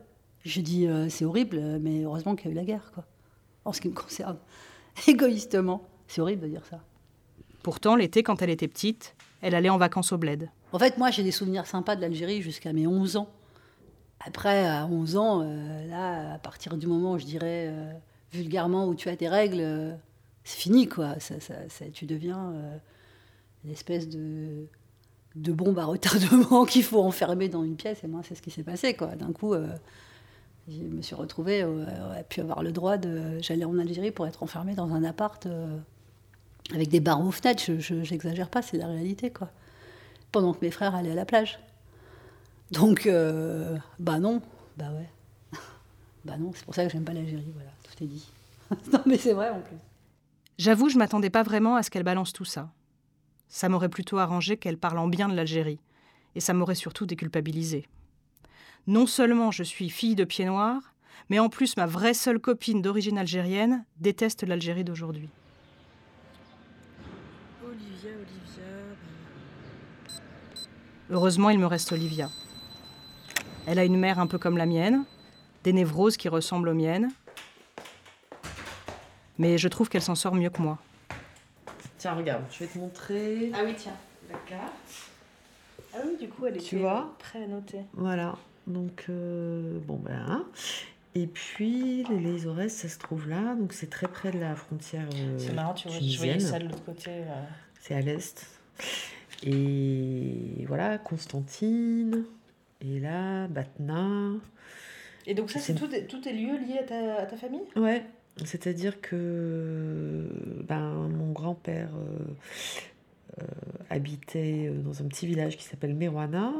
Je 0.43 0.59
dis, 0.61 0.87
c'est 1.09 1.25
horrible, 1.25 1.79
mais 1.79 2.01
heureusement 2.01 2.35
qu'il 2.35 2.47
y 2.47 2.49
a 2.49 2.51
eu 2.53 2.55
la 2.55 2.63
guerre, 2.63 2.91
quoi. 2.95 3.05
En 3.63 3.73
ce 3.73 3.81
qui 3.81 3.89
me 3.89 3.93
concerne. 3.93 4.37
Égoïstement. 5.07 5.83
C'est 6.07 6.21
horrible 6.21 6.43
de 6.43 6.47
dire 6.47 6.65
ça. 6.69 6.79
Pourtant, 7.63 7.95
l'été, 7.95 8.23
quand 8.23 8.41
elle 8.41 8.49
était 8.49 8.67
petite, 8.67 9.15
elle 9.41 9.55
allait 9.55 9.69
en 9.69 9.77
vacances 9.77 10.11
au 10.11 10.17
bled. 10.17 10.49
En 10.73 10.79
fait, 10.79 10.97
moi, 10.97 11.11
j'ai 11.11 11.23
des 11.23 11.31
souvenirs 11.31 11.65
sympas 11.67 11.95
de 11.95 12.01
l'Algérie 12.01 12.41
jusqu'à 12.41 12.73
mes 12.73 12.87
11 12.87 13.17
ans. 13.17 13.29
Après, 14.19 14.67
à 14.67 14.85
11 14.85 15.17
ans, 15.17 15.41
euh, 15.43 15.87
là, 15.87 16.33
à 16.33 16.37
partir 16.39 16.77
du 16.77 16.87
moment, 16.87 17.17
je 17.17 17.25
dirais, 17.25 17.67
euh, 17.69 17.91
vulgairement, 18.33 18.87
où 18.87 18.95
tu 18.95 19.09
as 19.09 19.15
tes 19.15 19.27
règles, 19.27 19.59
euh, 19.61 19.93
c'est 20.43 20.59
fini, 20.59 20.87
quoi. 20.87 21.19
Ça, 21.19 21.39
ça- 21.39 21.69
ça- 21.69 21.85
tu 21.91 22.05
deviens... 22.05 22.51
euh, 22.53 22.77
espèce 23.69 24.09
de, 24.09 24.65
de 25.35 25.51
bombe 25.51 25.77
à 25.77 25.85
retardement 25.85 26.65
qu'il 26.69 26.83
faut 26.83 27.01
enfermer 27.03 27.47
dans 27.47 27.63
une 27.63 27.75
pièce. 27.75 28.03
Et 28.03 28.07
moi, 28.07 28.21
c'est 28.27 28.33
ce 28.33 28.41
qui 28.41 28.49
s'est 28.49 28.63
passé. 28.63 28.95
quoi. 28.95 29.15
D'un 29.15 29.31
coup, 29.33 29.53
je 30.67 30.83
me 30.83 31.01
suis 31.01 31.15
retrouvée 31.15 31.63
euh, 31.63 31.85
à 32.19 32.23
pu 32.23 32.41
avoir 32.41 32.63
le 32.63 32.71
droit 32.71 32.97
de. 32.97 33.39
J'allais 33.41 33.65
en 33.65 33.77
Algérie 33.77 34.11
pour 34.11 34.27
être 34.27 34.43
enfermée 34.43 34.75
dans 34.75 34.93
un 34.93 35.03
appart 35.03 35.45
euh, 35.45 35.77
avec 36.73 36.89
des 36.89 36.99
barreaux 36.99 37.29
aux 37.29 37.31
fenêtres. 37.31 37.63
Je 37.79 37.95
n'exagère 37.95 38.49
pas, 38.49 38.61
c'est 38.61 38.77
la 38.77 38.87
réalité. 38.87 39.31
quoi. 39.31 39.49
Pendant 40.31 40.53
que 40.53 40.63
mes 40.63 40.71
frères 40.71 40.95
allaient 40.95 41.11
à 41.11 41.15
la 41.15 41.25
plage. 41.25 41.59
Donc, 42.71 43.05
euh, 43.05 43.77
bah 43.99 44.19
non, 44.19 44.41
bah 44.77 44.91
ouais. 44.93 45.09
bah 46.25 46.37
non, 46.37 46.51
c'est 46.55 46.63
pour 46.63 46.75
ça 46.75 46.85
que 46.85 46.91
j'aime 46.91 47.03
pas 47.03 47.13
l'Algérie, 47.13 47.51
voilà, 47.53 47.71
tout 47.83 48.03
est 48.03 48.07
dit. 48.07 48.31
non, 48.93 49.01
mais 49.05 49.17
c'est 49.17 49.33
vrai 49.33 49.49
en 49.49 49.59
plus. 49.59 49.75
J'avoue, 50.57 50.87
je 50.87 50.97
m'attendais 50.97 51.29
pas 51.29 51.43
vraiment 51.43 51.75
à 51.75 51.83
ce 51.83 51.89
qu'elle 51.89 52.03
balance 52.03 52.31
tout 52.31 52.45
ça. 52.45 52.69
Ça 53.49 53.67
m'aurait 53.67 53.89
plutôt 53.89 54.19
arrangé 54.19 54.55
qu'elle 54.55 54.77
parle 54.77 54.99
en 54.99 55.09
bien 55.09 55.27
de 55.27 55.35
l'Algérie, 55.35 55.79
et 56.35 56.39
ça 56.39 56.53
m'aurait 56.53 56.75
surtout 56.75 57.05
déculpabilisé. 57.05 57.87
Non 58.87 59.05
seulement 59.05 59.51
je 59.51 59.63
suis 59.63 59.89
fille 59.89 60.15
de 60.15 60.23
pied 60.23 60.45
noir, 60.45 60.81
mais 61.29 61.39
en 61.39 61.49
plus 61.49 61.77
ma 61.77 61.85
vraie 61.85 62.13
seule 62.13 62.39
copine 62.39 62.81
d'origine 62.81 63.17
algérienne 63.17 63.85
déteste 63.99 64.43
l'Algérie 64.43 64.83
d'aujourd'hui. 64.83 65.29
Olivia, 67.63 68.09
Olivia. 68.09 68.63
Heureusement, 71.09 71.49
il 71.49 71.59
me 71.59 71.65
reste 71.67 71.91
Olivia. 71.91 72.29
Elle 73.67 73.79
a 73.79 73.85
une 73.85 73.97
mère 73.99 74.19
un 74.19 74.27
peu 74.27 74.37
comme 74.39 74.57
la 74.57 74.65
mienne, 74.65 75.03
des 75.63 75.73
névroses 75.73 76.17
qui 76.17 76.29
ressemblent 76.29 76.69
aux 76.69 76.73
miennes, 76.73 77.09
mais 79.37 79.57
je 79.57 79.67
trouve 79.67 79.89
qu'elle 79.89 80.01
s'en 80.01 80.15
sort 80.15 80.33
mieux 80.33 80.49
que 80.49 80.61
moi. 80.61 80.79
Tiens, 81.99 82.15
regarde, 82.15 82.43
je 82.51 82.59
vais 82.59 82.67
te 82.67 82.77
montrer 82.79 83.51
Ah 83.53 83.59
oui, 83.63 83.73
tiens. 83.77 83.93
la 84.31 84.37
carte. 84.39 84.73
Ah 85.93 85.97
oui, 86.05 86.17
du 86.19 86.27
coup, 86.29 86.45
elle 86.47 86.57
Tu 86.57 86.77
vois? 86.79 87.15
prêt 87.19 87.43
à 87.43 87.47
noter. 87.47 87.81
Voilà, 87.93 88.35
donc 88.67 89.05
euh, 89.09 89.79
bon 89.85 89.97
ben. 89.97 90.23
hein. 90.27 90.45
Et 91.13 91.27
puis 91.27 92.03
les, 92.09 92.47
Aurès, 92.47 92.73
ça 92.73 92.87
se 92.87 92.97
trouve 92.97 93.27
là, 93.27 93.53
donc 93.55 93.73
c'est 93.73 93.89
très 93.89 94.07
près 94.07 94.31
de 94.31 94.39
la 94.39 94.55
frontière 94.55 95.07
euh, 95.13 95.37
C'est 95.37 95.51
marrant, 95.53 95.73
tu 95.73 95.89
vois, 95.89 95.97
je 95.99 96.17
voyais 96.17 96.39
ça 96.39 96.57
de 96.57 96.65
l'autre 96.65 96.83
côté. 96.85 97.09
euh. 97.09 97.43
C'est 97.81 97.95
à 97.95 97.99
l'est. 98.01 98.45
Et 99.43 100.65
voilà, 100.67 100.97
Constantine. 100.97 102.23
Et 102.79 102.99
là, 102.99 103.47
Batna. 103.47 104.31
Et 105.27 105.33
donc 105.33 105.51
ça, 105.51 105.59
c'est 105.59 105.75
tout, 105.75 105.89
tout 106.07 106.27
est 106.27 106.33
lieu 106.33 106.57
lié 106.57 106.79
à 106.79 106.83
ta, 106.83 107.15
à 107.17 107.25
ta 107.25 107.35
famille? 107.37 107.61
Ouais, 107.75 108.05
c'est-à-dire 108.45 109.01
que 109.01 110.27
ben, 110.67 110.93
mon 111.09 111.31
grand-père 111.31 111.89
euh, 111.95 112.33
habitait 113.89 114.67
euh, 114.69 114.81
dans 114.81 115.01
un 115.01 115.07
petit 115.07 115.27
village 115.27 115.57
qui 115.57 115.63
s'appelle 115.63 115.93
Merouana 115.93 116.53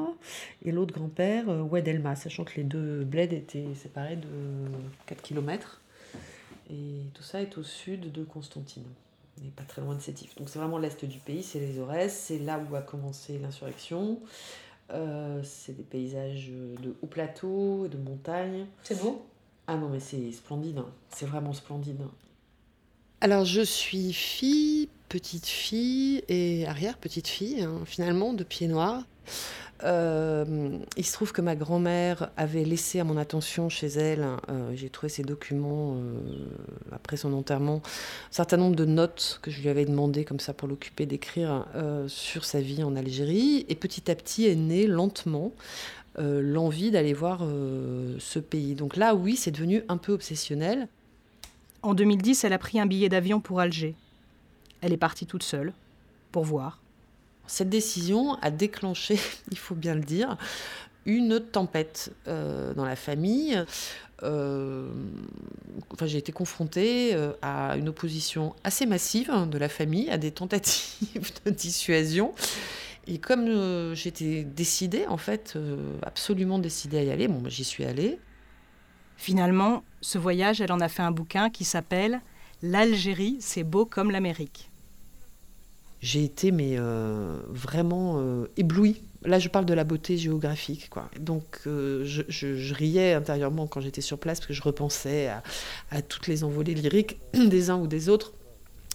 et 0.63 0.71
l'autre 0.71 0.93
grand-père, 0.93 1.49
euh, 1.49 1.61
Oued 1.61 1.87
Elma, 1.87 2.15
sachant 2.15 2.43
que 2.43 2.55
les 2.57 2.63
deux 2.63 3.03
bleds 3.03 3.33
étaient 3.35 3.73
séparés 3.75 4.17
de 4.17 4.27
4 5.07 5.21
km. 5.21 5.81
Et 6.69 7.03
tout 7.13 7.23
ça 7.23 7.41
est 7.41 7.57
au 7.57 7.63
sud 7.63 8.11
de 8.11 8.23
Constantine, 8.23 8.85
et 9.43 9.49
pas 9.49 9.63
très 9.63 9.81
loin 9.81 9.95
de 9.95 9.99
Sétif. 10.01 10.35
Donc 10.35 10.47
c'est 10.49 10.59
vraiment 10.59 10.77
l'est 10.77 11.03
du 11.03 11.19
pays, 11.19 11.43
c'est 11.43 11.59
les 11.59 11.79
Aurès, 11.79 12.13
c'est 12.13 12.39
là 12.39 12.59
où 12.59 12.75
a 12.75 12.81
commencé 12.81 13.37
l'insurrection. 13.39 14.19
Euh, 14.91 15.41
c'est 15.43 15.75
des 15.75 15.83
paysages 15.83 16.49
de 16.49 16.95
haut 17.01 17.07
plateau, 17.07 17.87
de 17.87 17.97
montagne. 17.97 18.65
C'est 18.83 19.01
beau? 19.01 19.25
Ah 19.67 19.75
non, 19.77 19.89
mais 19.89 19.99
c'est 19.99 20.31
splendide. 20.31 20.77
hein. 20.79 20.89
C'est 21.09 21.25
vraiment 21.25 21.53
splendide. 21.53 22.01
Alors, 23.21 23.45
je 23.45 23.61
suis 23.61 24.11
fille, 24.13 24.89
petite 25.11 25.45
fille 25.45 26.23
et 26.29 26.65
arrière-petite 26.65 27.27
fille, 27.27 27.63
hein, 27.63 27.81
finalement, 27.85 28.31
de 28.31 28.45
pied 28.45 28.69
noir. 28.69 29.03
Euh, 29.83 30.77
il 30.95 31.05
se 31.05 31.11
trouve 31.11 31.33
que 31.33 31.41
ma 31.41 31.57
grand-mère 31.57 32.29
avait 32.37 32.63
laissé 32.63 33.01
à 33.01 33.03
mon 33.03 33.17
attention 33.17 33.67
chez 33.67 33.87
elle, 33.87 34.25
euh, 34.47 34.71
j'ai 34.73 34.89
trouvé 34.89 35.09
ses 35.09 35.23
documents 35.23 35.95
euh, 35.95 36.13
après 36.93 37.17
son 37.17 37.33
enterrement, 37.33 37.81
un 37.83 38.33
certain 38.33 38.55
nombre 38.55 38.77
de 38.77 38.85
notes 38.85 39.39
que 39.41 39.51
je 39.51 39.59
lui 39.61 39.67
avais 39.67 39.83
demandé 39.83 40.23
comme 40.23 40.39
ça 40.39 40.53
pour 40.53 40.69
l'occuper 40.69 41.05
d'écrire 41.05 41.65
sur 42.07 42.45
sa 42.45 42.61
vie 42.61 42.81
en 42.81 42.95
Algérie. 42.95 43.65
Et 43.67 43.75
petit 43.75 44.09
à 44.09 44.15
petit 44.15 44.45
est 44.45 44.55
née 44.55 44.87
lentement 44.87 45.51
l'envie 46.17 46.91
d'aller 46.91 47.13
voir 47.13 47.45
ce 48.19 48.39
pays. 48.39 48.75
Donc 48.75 48.95
là, 48.95 49.13
oui, 49.13 49.35
c'est 49.35 49.51
devenu 49.51 49.83
un 49.89 49.97
peu 49.97 50.13
obsessionnel. 50.13 50.87
En 51.81 51.95
2010, 51.95 52.45
elle 52.45 52.53
a 52.53 52.59
pris 52.59 52.79
un 52.79 52.85
billet 52.85 53.09
d'avion 53.09 53.41
pour 53.41 53.59
Alger. 53.59 53.95
Elle 54.81 54.93
est 54.93 54.97
partie 54.97 55.25
toute 55.25 55.43
seule, 55.43 55.73
pour 56.31 56.43
voir. 56.43 56.79
Cette 57.47 57.69
décision 57.69 58.35
a 58.41 58.51
déclenché, 58.51 59.19
il 59.51 59.57
faut 59.57 59.75
bien 59.75 59.95
le 59.95 60.01
dire, 60.01 60.37
une 61.05 61.39
tempête 61.39 62.13
euh, 62.27 62.73
dans 62.73 62.85
la 62.85 62.95
famille. 62.95 63.63
Euh, 64.23 64.87
enfin, 65.91 66.05
j'ai 66.05 66.17
été 66.17 66.31
confrontée 66.31 67.13
euh, 67.13 67.33
à 67.41 67.75
une 67.77 67.89
opposition 67.89 68.55
assez 68.63 68.85
massive 68.85 69.29
hein, 69.31 69.47
de 69.47 69.57
la 69.57 69.69
famille, 69.69 70.09
à 70.09 70.17
des 70.17 70.31
tentatives 70.31 71.31
de 71.45 71.51
dissuasion. 71.51 72.33
Et 73.07 73.17
comme 73.17 73.47
euh, 73.47 73.95
j'étais 73.95 74.43
décidée, 74.43 75.07
en 75.07 75.17
fait, 75.17 75.57
absolument 76.03 76.59
décidée 76.59 76.99
à 76.99 77.03
y 77.03 77.11
aller, 77.11 77.27
bon, 77.27 77.39
bah, 77.39 77.49
j'y 77.49 77.63
suis 77.63 77.83
allée. 77.83 78.19
Finalement, 79.17 79.83
ce 80.01 80.17
voyage, 80.17 80.61
elle 80.61 80.71
en 80.71 80.79
a 80.79 80.87
fait 80.87 81.03
un 81.03 81.11
bouquin 81.11 81.49
qui 81.49 81.63
s'appelle 81.63 82.21
L'Algérie, 82.63 83.37
c'est 83.39 83.63
beau 83.63 83.85
comme 83.85 84.11
l'Amérique. 84.11 84.70
J'ai 86.01 86.23
été 86.23 86.51
mais 86.51 86.75
euh, 86.77 87.37
vraiment 87.47 88.15
euh, 88.17 88.47
éblouie. 88.57 89.03
Là, 89.23 89.37
je 89.37 89.49
parle 89.49 89.65
de 89.65 89.73
la 89.75 89.83
beauté 89.83 90.17
géographique, 90.17 90.89
quoi. 90.89 91.09
Donc, 91.19 91.59
euh, 91.67 92.03
je, 92.03 92.73
riais 92.73 93.13
intérieurement 93.13 93.67
quand 93.67 93.79
j'étais 93.79 94.01
sur 94.01 94.17
place 94.17 94.39
parce 94.39 94.47
que 94.47 94.53
je 94.53 94.63
repensais 94.63 95.29
à, 95.91 96.01
toutes 96.01 96.25
les 96.25 96.43
envolées 96.43 96.73
lyriques 96.73 97.19
des 97.33 97.69
uns 97.69 97.77
ou 97.77 97.85
des 97.85 98.09
autres 98.09 98.33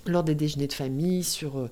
lors 0.07 0.25
des 0.25 0.35
déjeuners 0.35 0.67
de 0.67 0.73
famille, 0.73 1.23
sur, 1.23 1.59
euh, 1.59 1.71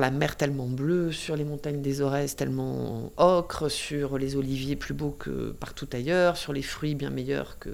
la 0.00 0.10
mer 0.10 0.36
tellement 0.36 0.66
bleue, 0.66 1.12
sur 1.12 1.36
les 1.36 1.44
montagnes 1.44 1.80
des 1.80 2.00
Aurès 2.00 2.34
tellement 2.34 3.12
ocre, 3.16 3.68
sur 3.68 4.18
les 4.18 4.34
oliviers 4.34 4.76
plus 4.76 4.94
beaux 4.94 5.10
que 5.10 5.52
partout 5.52 5.88
ailleurs, 5.92 6.36
sur 6.36 6.52
les 6.52 6.62
fruits 6.62 6.96
bien 6.96 7.10
meilleurs 7.10 7.58
que 7.60 7.70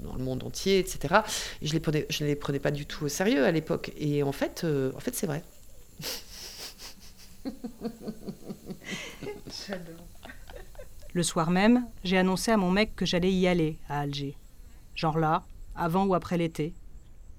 dans 0.00 0.14
le 0.14 0.22
monde 0.24 0.42
entier, 0.42 0.80
etc. 0.80 1.22
Et 1.62 1.66
je 1.68 1.76
je 2.10 2.24
les 2.24 2.34
prenais 2.34 2.58
pas 2.58 2.72
du 2.72 2.84
tout 2.84 3.04
au 3.04 3.08
sérieux 3.08 3.44
à 3.44 3.52
l'époque. 3.52 3.92
Et 3.96 4.24
en 4.24 4.32
fait, 4.32 4.66
c'est 5.12 5.26
vrai. 5.26 5.42
Le 11.12 11.22
soir 11.22 11.50
même, 11.50 11.86
j'ai 12.02 12.18
annoncé 12.18 12.50
à 12.50 12.56
mon 12.56 12.70
mec 12.70 12.96
que 12.96 13.06
j'allais 13.06 13.32
y 13.32 13.46
aller, 13.46 13.78
à 13.88 14.00
Alger. 14.00 14.36
Genre 14.96 15.18
là, 15.18 15.42
avant 15.76 16.06
ou 16.06 16.14
après 16.14 16.36
l'été. 16.36 16.74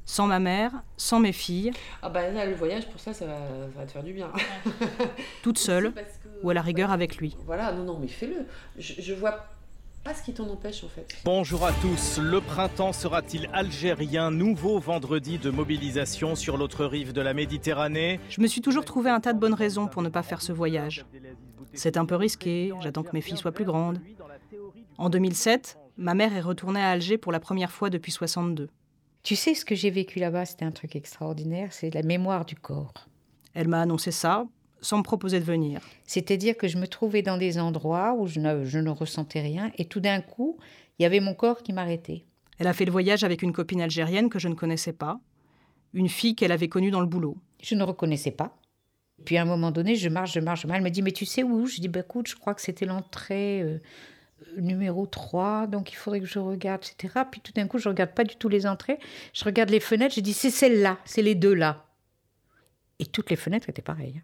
Sans 0.08 0.28
ma 0.28 0.40
mère, 0.40 0.72
sans 0.98 1.20
mes 1.20 1.32
filles, 1.32 1.72
Ah 2.04 2.10
bah 2.10 2.30
là, 2.30 2.46
le 2.46 2.54
voyage, 2.54 2.88
pour 2.90 3.00
ça, 3.00 3.12
ça 3.12 3.26
va, 3.26 3.34
ça 3.74 3.80
va 3.80 3.86
te 3.88 3.92
faire 3.92 4.04
du 4.04 4.14
bien. 4.14 4.32
toute 5.42 5.58
seule, 5.58 5.94
que- 5.94 6.00
ou 6.44 6.50
à 6.52 6.54
la 6.54 6.62
rigueur 6.62 6.92
avec 6.92 7.18
lui. 7.18 7.36
Voilà, 7.46 7.72
non, 7.72 7.84
non, 7.86 7.98
mais 8.00 8.08
fais-le. 8.08 8.46
Je, 8.78 9.02
je 9.02 9.14
vois 9.16 9.48
pas 10.06 10.14
ce 10.14 10.22
qui 10.22 10.34
t'en 10.34 10.48
empêche, 10.48 10.84
en 10.84 10.88
fait. 10.88 11.08
Bonjour 11.26 11.66
à 11.66 11.72
tous. 11.82 12.20
Le 12.20 12.40
printemps 12.40 12.94
sera-t-il 12.94 13.50
algérien 13.54 14.30
Nouveau 14.30 14.78
vendredi 14.78 15.40
de 15.40 15.50
mobilisation 15.50 16.36
sur 16.36 16.58
l'autre 16.58 16.86
rive 16.86 17.12
de 17.12 17.22
la 17.22 17.34
Méditerranée? 17.34 18.20
Je 18.30 18.40
me 18.40 18.46
suis 18.46 18.62
toujours 18.62 18.86
trouvé 18.86 19.10
un 19.10 19.20
tas 19.20 19.34
de 19.34 19.40
bonnes 19.40 19.56
raisons 19.56 19.88
pour 19.88 20.04
ne 20.04 20.10
pas 20.10 20.22
faire 20.22 20.44
ce 20.44 20.52
voyage. 20.52 21.08
C'est 21.74 21.98
un 21.98 22.06
peu 22.06 22.16
risqué, 22.16 22.72
j'attends 22.82 23.02
que 23.02 23.14
mes 23.14 23.22
filles 23.22 23.38
soient 23.38 23.52
plus 23.52 23.66
grandes. 23.66 24.00
En 25.00 25.10
2007, 25.10 25.80
ma 25.98 26.14
mère 26.14 26.36
est 26.36 26.42
retournée 26.42 26.82
à 26.82 26.92
Alger 26.92 27.18
pour 27.18 27.32
la 27.32 27.40
première 27.40 27.72
fois 27.72 27.90
depuis 27.90 28.12
62. 28.12 28.70
Tu 29.24 29.36
sais, 29.36 29.56
ce 29.56 29.66
que 29.66 29.74
j'ai 29.74 29.90
vécu 29.90 30.20
là-bas, 30.20 30.46
c'était 30.46 30.66
un 30.66 30.72
truc 30.72 30.96
extraordinaire, 30.96 31.74
c'est 31.74 31.92
la 31.92 32.04
mémoire 32.04 32.46
du 32.46 32.54
corps. 32.54 32.94
Elle 33.56 33.70
m'a 33.70 33.82
annoncé 33.82 34.12
ça 34.12 34.46
sans 34.86 35.00
me 35.00 35.04
proposer 35.04 35.40
de 35.40 35.46
venir. 35.46 35.82
C'est-à-dire 36.06 36.56
que 36.56 36.68
je 36.68 36.78
me 36.78 36.88
trouvais 36.88 37.22
dans 37.22 37.38
des 37.38 37.60
endroits 37.60 38.14
où 38.18 38.28
je 38.28 38.40
ne, 38.40 38.64
je 38.64 38.80
ne 38.80 38.90
ressentais 38.90 39.42
rien, 39.42 39.72
et 39.78 39.86
tout 39.86 40.00
d'un 40.00 40.22
coup, 40.22 40.58
il 40.98 41.04
y 41.04 41.06
avait 41.06 41.20
mon 41.20 41.34
corps 41.34 41.64
qui 41.64 41.74
m'arrêtait. 41.74 42.26
Elle 42.60 42.68
a 42.68 42.74
fait 42.74 42.86
le 42.86 42.92
voyage 42.92 43.24
avec 43.24 43.42
une 43.42 43.52
copine 43.52 43.82
algérienne 43.82 44.30
que 44.30 44.40
je 44.40 44.48
ne 44.48 44.54
connaissais 44.54 44.94
pas, 44.94 45.20
une 45.94 46.10
fille 46.10 46.36
qu'elle 46.36 46.52
avait 46.52 46.70
connue 46.70 46.92
dans 46.92 47.02
le 47.02 47.08
boulot. 47.08 47.38
Je 47.62 47.76
ne 47.76 47.84
reconnaissais 47.84 48.32
pas. 48.32 48.58
Puis 49.24 49.38
à 49.38 49.42
un 49.42 49.46
moment 49.46 49.72
donné, 49.72 49.96
je 49.96 50.10
marche, 50.10 50.34
je 50.34 50.40
marche, 50.40 50.62
je 50.62 50.68
marche. 50.68 50.78
Elle 50.78 50.84
me 50.84 50.90
dit, 50.90 51.02
mais 51.02 51.12
tu 51.12 51.26
sais 51.26 51.44
où? 51.44 51.66
Je 51.66 51.80
dis, 51.80 51.88
bah, 51.88 52.02
écoute, 52.02 52.28
je 52.28 52.36
crois 52.36 52.54
que 52.54 52.62
c'était 52.62 52.86
l'entrée 52.86 53.62
euh, 53.62 53.80
numéro 54.58 55.06
3, 55.06 55.68
donc 55.68 55.92
il 55.92 55.96
faudrait 55.96 56.20
que 56.20 56.26
je 56.26 56.40
regarde, 56.40 56.84
etc. 56.84 57.24
Puis 57.32 57.42
tout 57.42 57.54
d'un 57.54 57.68
coup, 57.68 57.78
je 57.78 57.90
regarde 57.90 58.14
pas 58.14 58.24
du 58.24 58.36
tout 58.36 58.50
les 58.50 58.68
entrées. 58.68 59.00
Je 59.34 59.46
regarde 59.46 59.70
les 59.70 59.80
fenêtres, 59.80 60.16
je 60.16 60.22
dis, 60.22 60.34
c'est 60.34 60.52
celle-là, 60.52 61.00
c'est 61.06 61.22
les 61.22 61.36
deux 61.36 61.54
là. 61.54 61.86
Et 63.00 63.06
toutes 63.06 63.30
les 63.30 63.36
fenêtres 63.36 63.70
étaient 63.70 63.82
pareilles. 63.82 64.22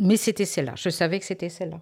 Mais 0.00 0.16
c'était 0.16 0.46
celle-là, 0.46 0.74
je 0.76 0.88
savais 0.88 1.18
que 1.20 1.26
c'était 1.26 1.50
celle-là. 1.50 1.80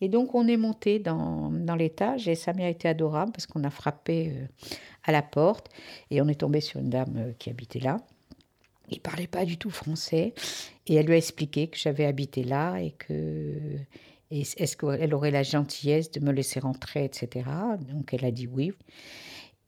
Et 0.00 0.08
donc 0.08 0.34
on 0.34 0.48
est 0.48 0.56
monté 0.56 0.98
dans, 0.98 1.50
dans 1.50 1.76
l'étage 1.76 2.26
et 2.26 2.34
ça 2.34 2.52
m'a 2.52 2.68
été 2.68 2.88
adorable 2.88 3.32
parce 3.32 3.46
qu'on 3.46 3.64
a 3.64 3.70
frappé 3.70 4.32
euh, 4.34 4.46
à 5.04 5.12
la 5.12 5.22
porte 5.22 5.68
et 6.10 6.20
on 6.20 6.28
est 6.28 6.40
tombé 6.40 6.60
sur 6.60 6.80
une 6.80 6.90
dame 6.90 7.16
euh, 7.16 7.32
qui 7.38 7.50
habitait 7.50 7.80
là. 7.80 7.98
Il 8.90 9.00
parlait 9.00 9.26
pas 9.26 9.44
du 9.44 9.56
tout 9.56 9.70
français. 9.70 10.34
Et 10.86 10.94
elle 10.94 11.06
lui 11.06 11.14
a 11.14 11.16
expliqué 11.16 11.68
que 11.68 11.78
j'avais 11.78 12.06
habité 12.06 12.42
là 12.42 12.78
et 12.78 12.90
que 12.90 13.78
est-ce 14.30 14.76
qu'elle 14.76 15.14
aurait 15.14 15.30
la 15.30 15.42
gentillesse 15.42 16.10
de 16.10 16.20
me 16.20 16.32
laisser 16.32 16.60
rentrer, 16.60 17.04
etc. 17.04 17.48
Donc 17.88 18.12
elle 18.12 18.24
a 18.24 18.30
dit 18.30 18.46
oui. 18.46 18.72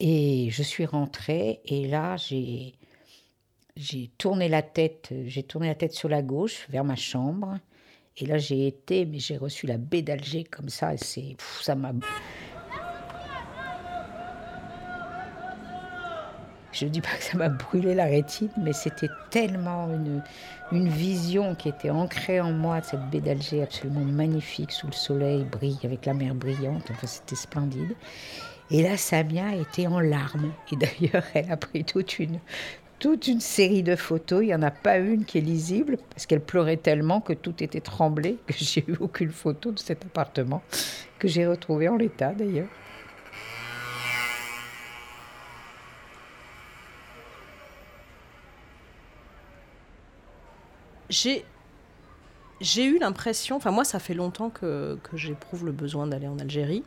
Et 0.00 0.49
je 0.50 0.62
suis 0.62 0.87
rentrée 0.87 1.61
et 1.64 1.87
là 1.87 2.16
j'ai 2.16 2.75
j'ai 3.76 4.11
tourné 4.18 4.49
la 4.49 4.62
tête, 4.62 5.14
j'ai 5.25 5.42
tourné 5.42 5.68
la 5.68 5.75
tête 5.75 5.92
sur 5.92 6.09
la 6.09 6.23
gauche 6.23 6.66
vers 6.68 6.85
ma 6.85 6.97
chambre. 6.97 7.59
Et 8.19 8.26
là 8.26 8.38
j'ai 8.38 8.66
été, 8.66 9.07
mais 9.07 9.19
j'ai 9.19 9.37
reçu 9.37 9.66
la 9.66 9.78
baie 9.78 10.02
d'Alger 10.02 10.45
comme 10.45 10.69
ça. 10.69 10.95
Et 10.95 10.99
c'est 10.99 11.37
ça 11.61 11.75
m'a 11.75 11.92
Je 16.73 16.87
ne 16.87 16.90
dis 16.90 17.02
pas 17.02 17.14
que 17.19 17.23
ça 17.23 17.37
m'a 17.37 17.50
brûlé 17.50 17.95
la 17.95 18.07
rétine, 18.07 18.49
mais 18.57 18.73
c'était 18.73 19.11
tellement 19.31 19.88
une, 19.88 20.23
une 20.73 20.88
vision 20.88 21.54
qui 21.54 21.69
était 21.69 21.90
ancrée 21.90 22.40
en 22.40 22.52
moi 22.52 22.81
cette 22.83 23.11
baie 23.11 23.21
d'Alger 23.21 23.62
absolument 23.62 24.04
magnifique, 24.04 24.73
sous 24.73 24.87
le 24.87 24.92
soleil, 24.92 25.45
brille, 25.45 25.78
avec 25.85 26.07
la 26.07 26.14
mer 26.14 26.35
brillante, 26.35 26.85
enfin 26.90 27.07
c'était 27.07 27.37
splendide. 27.37 27.95
Et 28.71 28.83
là, 28.83 28.97
Samia 28.97 29.54
était 29.54 29.87
en 29.87 30.00
larmes. 30.00 30.50
Et 30.73 30.76
d'ailleurs, 30.76 31.25
elle 31.35 31.52
a 31.52 31.59
pris 31.59 31.85
toute 31.85 32.19
une, 32.19 32.40
toute 33.02 33.26
une 33.26 33.40
série 33.40 33.82
de 33.82 33.97
photos. 33.97 34.44
Il 34.44 34.47
n'y 34.47 34.54
en 34.54 34.62
a 34.62 34.71
pas 34.71 34.99
une 34.99 35.25
qui 35.25 35.38
est 35.38 35.40
lisible, 35.40 35.99
parce 36.11 36.25
qu'elle 36.25 36.40
pleurait 36.40 36.76
tellement 36.76 37.21
que 37.21 37.32
tout 37.32 37.61
était 37.62 37.80
tremblé, 37.80 38.38
que 38.47 38.54
j'ai 38.56 38.85
eu 38.88 38.97
aucune 39.00 39.32
photo 39.32 39.73
de 39.73 39.78
cet 39.80 40.04
appartement, 40.04 40.62
que 41.18 41.26
j'ai 41.26 41.44
retrouvé 41.44 41.88
en 41.88 41.97
l'état 41.97 42.32
d'ailleurs. 42.32 42.68
J'ai 51.11 51.44
j'ai 52.61 52.85
eu 52.85 52.99
l'impression, 53.00 53.56
enfin 53.56 53.73
moi 53.73 53.85
ça 53.85 53.99
fait 53.99 54.14
longtemps 54.14 54.49
que, 54.49 54.97
que 55.02 55.16
j'éprouve 55.16 55.66
le 55.66 55.73
besoin 55.73 56.06
d'aller 56.06 56.28
en 56.28 56.38
Algérie, 56.38 56.85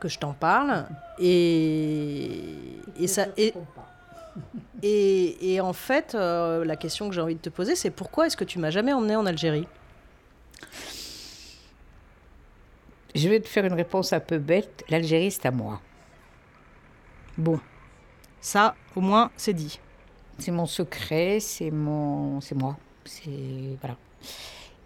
que 0.00 0.08
je 0.08 0.20
t'en 0.20 0.32
parle, 0.32 0.86
et, 1.18 2.54
et 3.00 3.08
ça... 3.08 3.26
Et, 3.36 3.52
et, 4.82 5.54
et 5.54 5.60
en 5.60 5.72
fait, 5.72 6.14
euh, 6.14 6.64
la 6.64 6.76
question 6.76 7.08
que 7.08 7.14
j'ai 7.14 7.20
envie 7.20 7.34
de 7.34 7.40
te 7.40 7.48
poser, 7.48 7.76
c'est 7.76 7.90
pourquoi 7.90 8.26
est-ce 8.26 8.36
que 8.36 8.44
tu 8.44 8.58
m'as 8.58 8.70
jamais 8.70 8.92
emmené 8.92 9.16
en 9.16 9.26
Algérie? 9.26 9.66
Je 13.14 13.28
vais 13.28 13.40
te 13.40 13.48
faire 13.48 13.64
une 13.64 13.72
réponse 13.72 14.12
un 14.12 14.20
peu 14.20 14.38
bête. 14.38 14.84
L'Algérie, 14.88 15.30
c'est 15.30 15.46
à 15.46 15.50
moi. 15.50 15.80
Bon, 17.36 17.58
ça, 18.40 18.74
au 18.94 19.00
moins, 19.00 19.30
c'est 19.36 19.54
dit. 19.54 19.80
C'est 20.38 20.52
mon 20.52 20.66
secret, 20.66 21.40
c'est 21.40 21.70
mon, 21.70 22.40
c'est 22.40 22.54
moi, 22.54 22.76
c'est 23.04 23.76
voilà. 23.80 23.96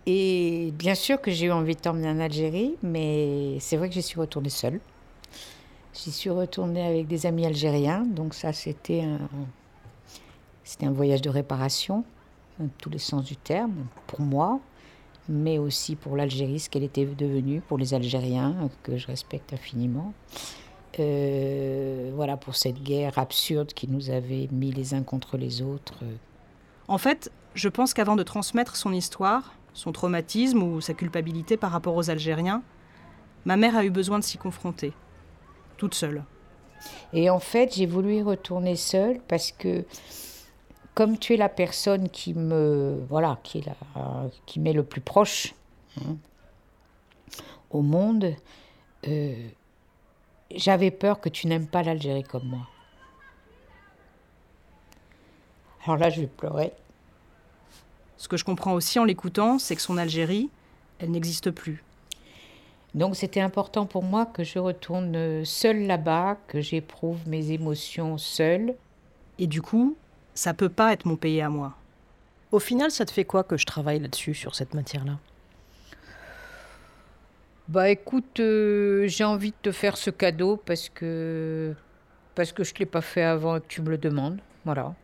Et 0.07 0.73
bien 0.75 0.95
sûr 0.95 1.21
que 1.21 1.31
j'ai 1.31 1.47
eu 1.47 1.53
envie 1.53 1.77
de 1.77 1.81
t'emmener 1.81 2.09
en 2.09 2.21
Algérie, 2.21 2.75
mais 2.83 3.59
c'est 3.61 3.77
vrai 3.77 3.89
que 3.89 3.95
j'y 3.95 4.03
suis 4.03 4.19
retournée 4.19 4.49
seule. 4.49 4.81
J'y 5.95 6.11
suis 6.11 6.31
retournée 6.31 6.87
avec 6.87 7.07
des 7.07 7.27
amis 7.27 7.45
algériens, 7.45 8.05
donc 8.05 8.33
ça 8.35 8.53
c'était 8.53 9.03
un, 9.03 10.91
voyage 10.91 11.21
de 11.21 11.29
réparation, 11.29 12.05
dans 12.59 12.69
tous 12.79 12.89
les 12.89 12.99
sens 12.99 13.25
du 13.25 13.37
terme, 13.37 13.87
pour 14.07 14.21
moi, 14.21 14.59
mais 15.29 15.59
aussi 15.59 15.95
pour 15.95 16.17
l'Algérie, 16.17 16.61
ce 16.61 16.71
qu'elle 16.71 16.83
était 16.83 17.05
devenue, 17.05 17.61
pour 17.61 17.77
les 17.77 17.93
Algériens, 17.93 18.71
que 18.83 18.97
je 18.97 19.07
respecte 19.07 19.53
infiniment. 19.53 20.15
Euh, 20.99 22.11
voilà, 22.15 22.37
pour 22.37 22.57
cette 22.57 22.83
guerre 22.83 23.19
absurde 23.19 23.73
qui 23.73 23.89
nous 23.89 24.11
avait 24.11 24.49
mis 24.51 24.73
les 24.73 24.95
uns 24.95 25.03
contre 25.03 25.37
les 25.37 25.63
autres. 25.63 26.05
En 26.89 26.99
fait, 26.99 27.31
je 27.55 27.69
pense 27.69 27.95
qu'avant 27.95 28.17
de 28.17 28.23
transmettre 28.23 28.77
son 28.77 28.93
histoire, 28.93 29.55
son 29.75 29.93
traumatisme 29.93 30.63
ou 30.63 30.81
sa 30.81 30.95
culpabilité 30.95 31.57
par 31.57 31.71
rapport 31.71 31.97
aux 31.97 32.11
Algériens, 32.11 32.63
ma 33.45 33.57
mère 33.57 33.77
a 33.77 33.85
eu 33.85 33.91
besoin 33.91 34.19
de 34.19 34.25
s'y 34.25 34.39
confronter, 34.39 34.93
toute 35.83 35.97
seule. 35.97 36.23
Et 37.13 37.29
en 37.29 37.41
fait, 37.41 37.75
j'ai 37.75 37.87
voulu 37.87 38.19
y 38.19 38.23
retourner 38.23 38.77
seule 38.77 39.21
parce 39.27 39.51
que, 39.51 39.85
comme 40.95 41.19
tu 41.19 41.35
es 41.35 41.37
la 41.37 41.49
personne 41.49 42.09
qui 42.09 42.35
me, 42.35 43.05
voilà, 43.09 43.41
qui 43.43 43.59
est 43.59 43.67
la, 43.67 43.75
qui 44.47 44.61
m'est 44.61 44.75
le 44.75 44.85
plus 44.85 45.01
proche 45.01 45.57
hein, 46.01 46.15
au 47.73 47.83
monde, 47.83 48.37
euh, 49.09 49.49
j'avais 50.55 50.93
peur 50.93 51.21
que 51.21 51.29
tu 51.29 51.49
n'aimes 51.49 51.67
pas 51.67 51.83
l'Algérie 51.83 52.23
comme 52.23 52.47
moi. 52.47 52.69
Alors 55.85 55.97
là, 55.97 56.11
je 56.11 56.21
vais 56.21 56.29
pleurer. 56.29 56.73
Ce 58.19 58.29
que 58.29 58.37
je 58.37 58.45
comprends 58.45 58.75
aussi 58.75 59.01
en 59.01 59.05
l'écoutant, 59.05 59.59
c'est 59.59 59.75
que 59.75 59.83
son 59.83 59.99
Algérie, 59.99 60.49
elle 61.01 61.11
n'existe 61.11 61.51
plus. 61.51 61.83
Donc 62.95 63.17
c'était 63.17 63.41
important 63.41 63.87
pour 63.87 64.03
moi 64.03 64.27
que 64.27 64.45
je 64.45 64.59
retourne 64.59 65.45
seule 65.45 65.87
là-bas, 65.87 66.37
que 66.47 66.61
j'éprouve 66.61 67.27
mes 67.27 67.53
émotions 67.53 68.19
seule. 68.19 68.75
Et 69.39 69.47
du 69.47 69.63
coup, 69.63 69.97
ça 70.35 70.53
peut 70.53 70.69
pas 70.69 70.93
être 70.93 71.07
mon 71.07 71.17
pays 71.17 71.41
à 71.41 71.49
moi. 71.49 71.75
Au 72.53 72.59
final, 72.59 72.91
ça 72.91 73.07
te 73.07 73.11
fait 73.11 73.25
quoi 73.25 73.45
que 73.45 73.57
je 73.57 73.65
travaille 73.65 73.99
là-dessus, 73.99 74.35
sur 74.35 74.55
cette 74.55 74.75
matière-là? 74.75 75.19
Bah 77.69 77.89
écoute, 77.89 78.41
euh, 78.41 79.07
j'ai 79.07 79.25
envie 79.25 79.53
de 79.53 79.57
te 79.63 79.73
faire 79.73 79.97
ce 79.97 80.11
cadeau 80.11 80.59
parce 80.59 80.91
que 80.91 81.75
parce 82.35 82.53
que 82.53 82.65
je 82.65 82.75
ne 82.75 82.81
l'ai 82.81 82.87
pas 82.87 83.01
fait 83.01 83.23
avant 83.23 83.57
et 83.57 83.61
que 83.61 83.67
tu 83.69 83.81
me 83.81 83.89
le 83.89 83.99
demandes. 83.99 84.41
Voilà. 84.65 84.95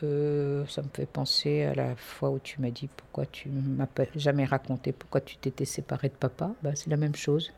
Ça 0.00 0.82
me 0.82 0.88
fait 0.94 1.06
penser 1.06 1.62
à 1.62 1.74
la 1.74 1.94
fois 1.96 2.30
où 2.30 2.38
tu 2.38 2.60
m'as 2.60 2.70
dit 2.70 2.88
pourquoi 2.96 3.26
tu 3.26 3.48
m'as 3.48 3.86
jamais 4.16 4.44
raconté 4.44 4.92
pourquoi 4.92 5.20
tu 5.20 5.36
t'étais 5.36 5.64
séparé 5.64 6.08
de 6.08 6.14
papa. 6.14 6.52
Bah, 6.62 6.70
c'est 6.74 6.90
la 6.90 6.96
même 6.96 7.16
chose. 7.16 7.52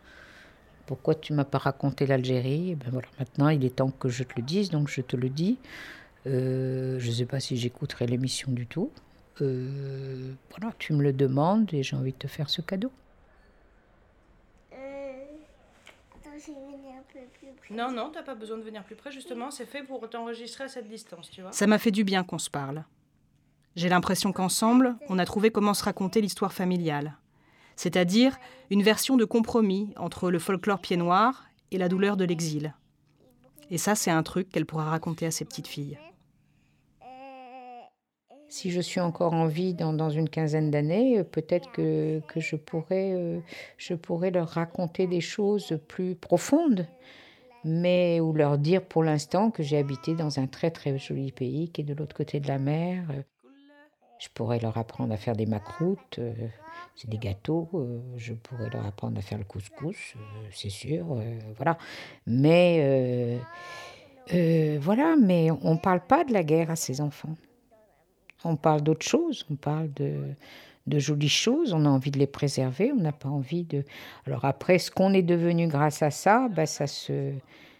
Pourquoi 0.87 1.14
tu 1.14 1.33
m'as 1.33 1.44
pas 1.44 1.59
raconté 1.59 2.07
l'Algérie? 2.07 2.70
Eh 2.72 2.74
ben 2.74 2.88
voilà, 2.90 3.09
maintenant 3.18 3.48
il 3.48 3.64
est 3.64 3.76
temps 3.76 3.90
que 3.90 4.09
je 4.09 4.24
te 4.24 4.35
le 4.37 4.42
dise, 4.42 4.70
donc 4.70 4.88
je 4.88 5.00
te 5.00 5.16
le 5.16 5.28
dis. 5.28 5.59
Euh, 6.26 6.98
je 6.98 7.09
ne 7.09 7.12
sais 7.12 7.26
pas 7.26 7.40
si 7.40 7.57
j'écouterai 7.57 8.07
l'émission 8.07 8.50
du 8.52 8.66
tout. 8.66 8.90
Euh, 9.40 10.35
voilà, 10.50 10.74
tu 10.78 10.92
me 10.92 11.02
le 11.02 11.12
demandes 11.12 11.72
et 11.72 11.83
j'ai 11.83 11.96
envie 11.96 12.12
de 12.12 12.18
te 12.18 12.26
faire 12.28 12.50
ce 12.50 12.61
cadeau. 12.62 12.90
Non, 17.72 17.90
non, 17.90 18.11
t'as 18.12 18.22
pas 18.22 18.35
besoin 18.35 18.58
de 18.58 18.62
venir 18.62 18.85
plus 18.85 18.96
près, 18.96 19.11
justement, 19.11 19.50
c'est 19.50 19.66
fait 19.66 19.82
pour 19.82 20.08
t'enregistrer 20.08 20.64
à 20.64 20.68
cette 20.68 20.88
distance, 20.88 21.30
tu 21.30 21.40
vois. 21.40 21.52
Ça 21.52 21.66
m'a 21.66 21.78
fait 21.78 21.90
du 21.90 22.04
bien 22.04 22.22
qu'on 22.22 22.38
se 22.38 22.50
parle. 22.50 22.85
J'ai 23.76 23.88
l'impression 23.88 24.32
qu'ensemble, 24.32 24.96
on 25.08 25.18
a 25.18 25.24
trouvé 25.24 25.50
comment 25.50 25.72
se 25.72 25.85
raconter 25.85 26.20
l'histoire 26.20 26.52
familiale. 26.52 27.16
C'est-à-dire 27.76 28.37
une 28.70 28.82
version 28.82 29.16
de 29.16 29.24
compromis 29.24 29.90
entre 29.96 30.30
le 30.30 30.38
folklore 30.38 30.80
pied 30.80 30.98
noir 30.98 31.46
et 31.70 31.78
la 31.78 31.88
douleur 31.88 32.18
de 32.18 32.24
l'exil. 32.24 32.74
Et 33.70 33.78
ça, 33.78 33.94
c'est 33.94 34.11
un 34.11 34.22
truc 34.22 34.50
qu'elle 34.50 34.66
pourra 34.66 34.85
raconter 34.85 35.24
à 35.24 35.30
ses 35.30 35.46
petites 35.46 35.66
filles. 35.66 35.98
Si 38.50 38.70
je 38.70 38.82
suis 38.82 39.00
encore 39.00 39.32
en 39.32 39.46
vie 39.46 39.72
dans, 39.72 39.94
dans 39.94 40.11
une 40.11 40.28
quinzaine 40.28 40.70
d'années, 40.70 41.20
euh, 41.20 41.24
peut-être 41.24 41.72
que, 41.72 42.20
que 42.28 42.38
je, 42.38 42.56
pourrais, 42.56 43.12
euh, 43.14 43.40
je 43.78 43.94
pourrais 43.94 44.30
leur 44.30 44.50
raconter 44.50 45.06
des 45.06 45.22
choses 45.22 45.78
plus 45.88 46.14
profondes, 46.14 46.87
mais 47.64 48.20
ou 48.20 48.33
leur 48.33 48.59
dire 48.59 48.85
pour 48.85 49.03
l'instant 49.03 49.51
que 49.51 49.62
j'ai 49.62 49.79
habité 49.79 50.14
dans 50.14 50.38
un 50.38 50.46
très 50.46 50.70
très 50.70 50.98
joli 50.98 51.33
pays 51.33 51.70
qui 51.70 51.83
est 51.83 51.85
de 51.85 51.94
l'autre 51.94 52.16
côté 52.16 52.40
de 52.40 52.48
la 52.48 52.59
mer. 52.59 53.05
Je 54.18 54.29
pourrais 54.33 54.61
leur 54.61 54.79
apprendre 54.79 55.12
à 55.12 55.16
faire 55.16 55.35
des 55.35 55.46
macroutes, 55.46 56.18
euh, 56.20 56.33
c'est 56.94 57.11
des 57.11 57.18
gâteaux. 57.18 57.68
euh, 57.75 58.01
je 58.16 58.35
pourrais 58.35 58.70
leur 58.70 58.87
apprendre 58.87 59.18
à 59.18 59.20
faire 59.20 59.38
le 59.38 59.44
couscous, 59.44 60.14
euh, 60.16 60.48
c'est 60.53 60.70
sûr. 60.70 61.20
voilà. 61.57 61.77
Mais 62.27 63.40
voilà, 64.79 65.16
mais 65.20 65.51
on 65.51 65.75
ne 65.75 65.79
parle 65.79 66.07
pas 66.07 66.25
de 66.25 66.33
la 66.33 66.44
guerre 66.44 66.70
à 66.70 66.77
ces 66.77 67.01
enfants. 67.01 67.35
On 68.44 68.57
parle 68.57 68.83
d'autre 68.83 69.07
chose, 69.07 69.44
on 69.51 69.57
parle 69.57 69.92
de, 69.92 70.35
de 70.87 70.99
jolies 70.99 71.29
choses, 71.29 71.73
on 71.73 71.85
a 71.85 71.88
envie 71.88 72.11
de 72.11 72.18
les 72.18 72.27
préserver, 72.27 72.92
on 72.92 73.01
n'a 73.01 73.12
pas 73.12 73.29
envie 73.29 73.64
de... 73.64 73.85
Alors 74.27 74.45
après, 74.45 74.79
ce 74.79 74.90
qu'on 74.90 75.12
est 75.12 75.23
devenu 75.23 75.68
grâce 75.68 76.03
à 76.03 76.11
ça, 76.11 76.49
ben 76.49 76.66
ça, 76.66 76.87
se, 76.87 77.33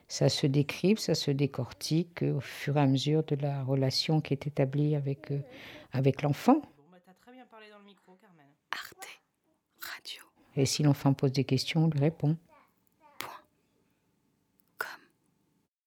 ça 0.09 0.29
se 0.29 0.47
décrypte, 0.47 1.01
ça 1.01 1.15
se 1.15 1.31
décortique 1.31 2.23
au 2.23 2.41
fur 2.41 2.77
et 2.77 2.81
à 2.81 2.87
mesure 2.87 3.25
de 3.25 3.37
la 3.37 3.63
relation 3.65 4.21
qui 4.21 4.35
est 4.35 4.47
établie 4.47 4.95
avec, 4.95 5.31
euh, 5.33 5.41
avec 5.93 6.23
l'enfant. 6.23 6.63
Et 10.55 10.67
si 10.67 10.83
l'enfant 10.83 11.15
pose 11.15 11.33
des 11.33 11.45
questions, 11.45 11.85
on 11.85 11.89
lui 11.89 11.99
répond. 11.99 12.37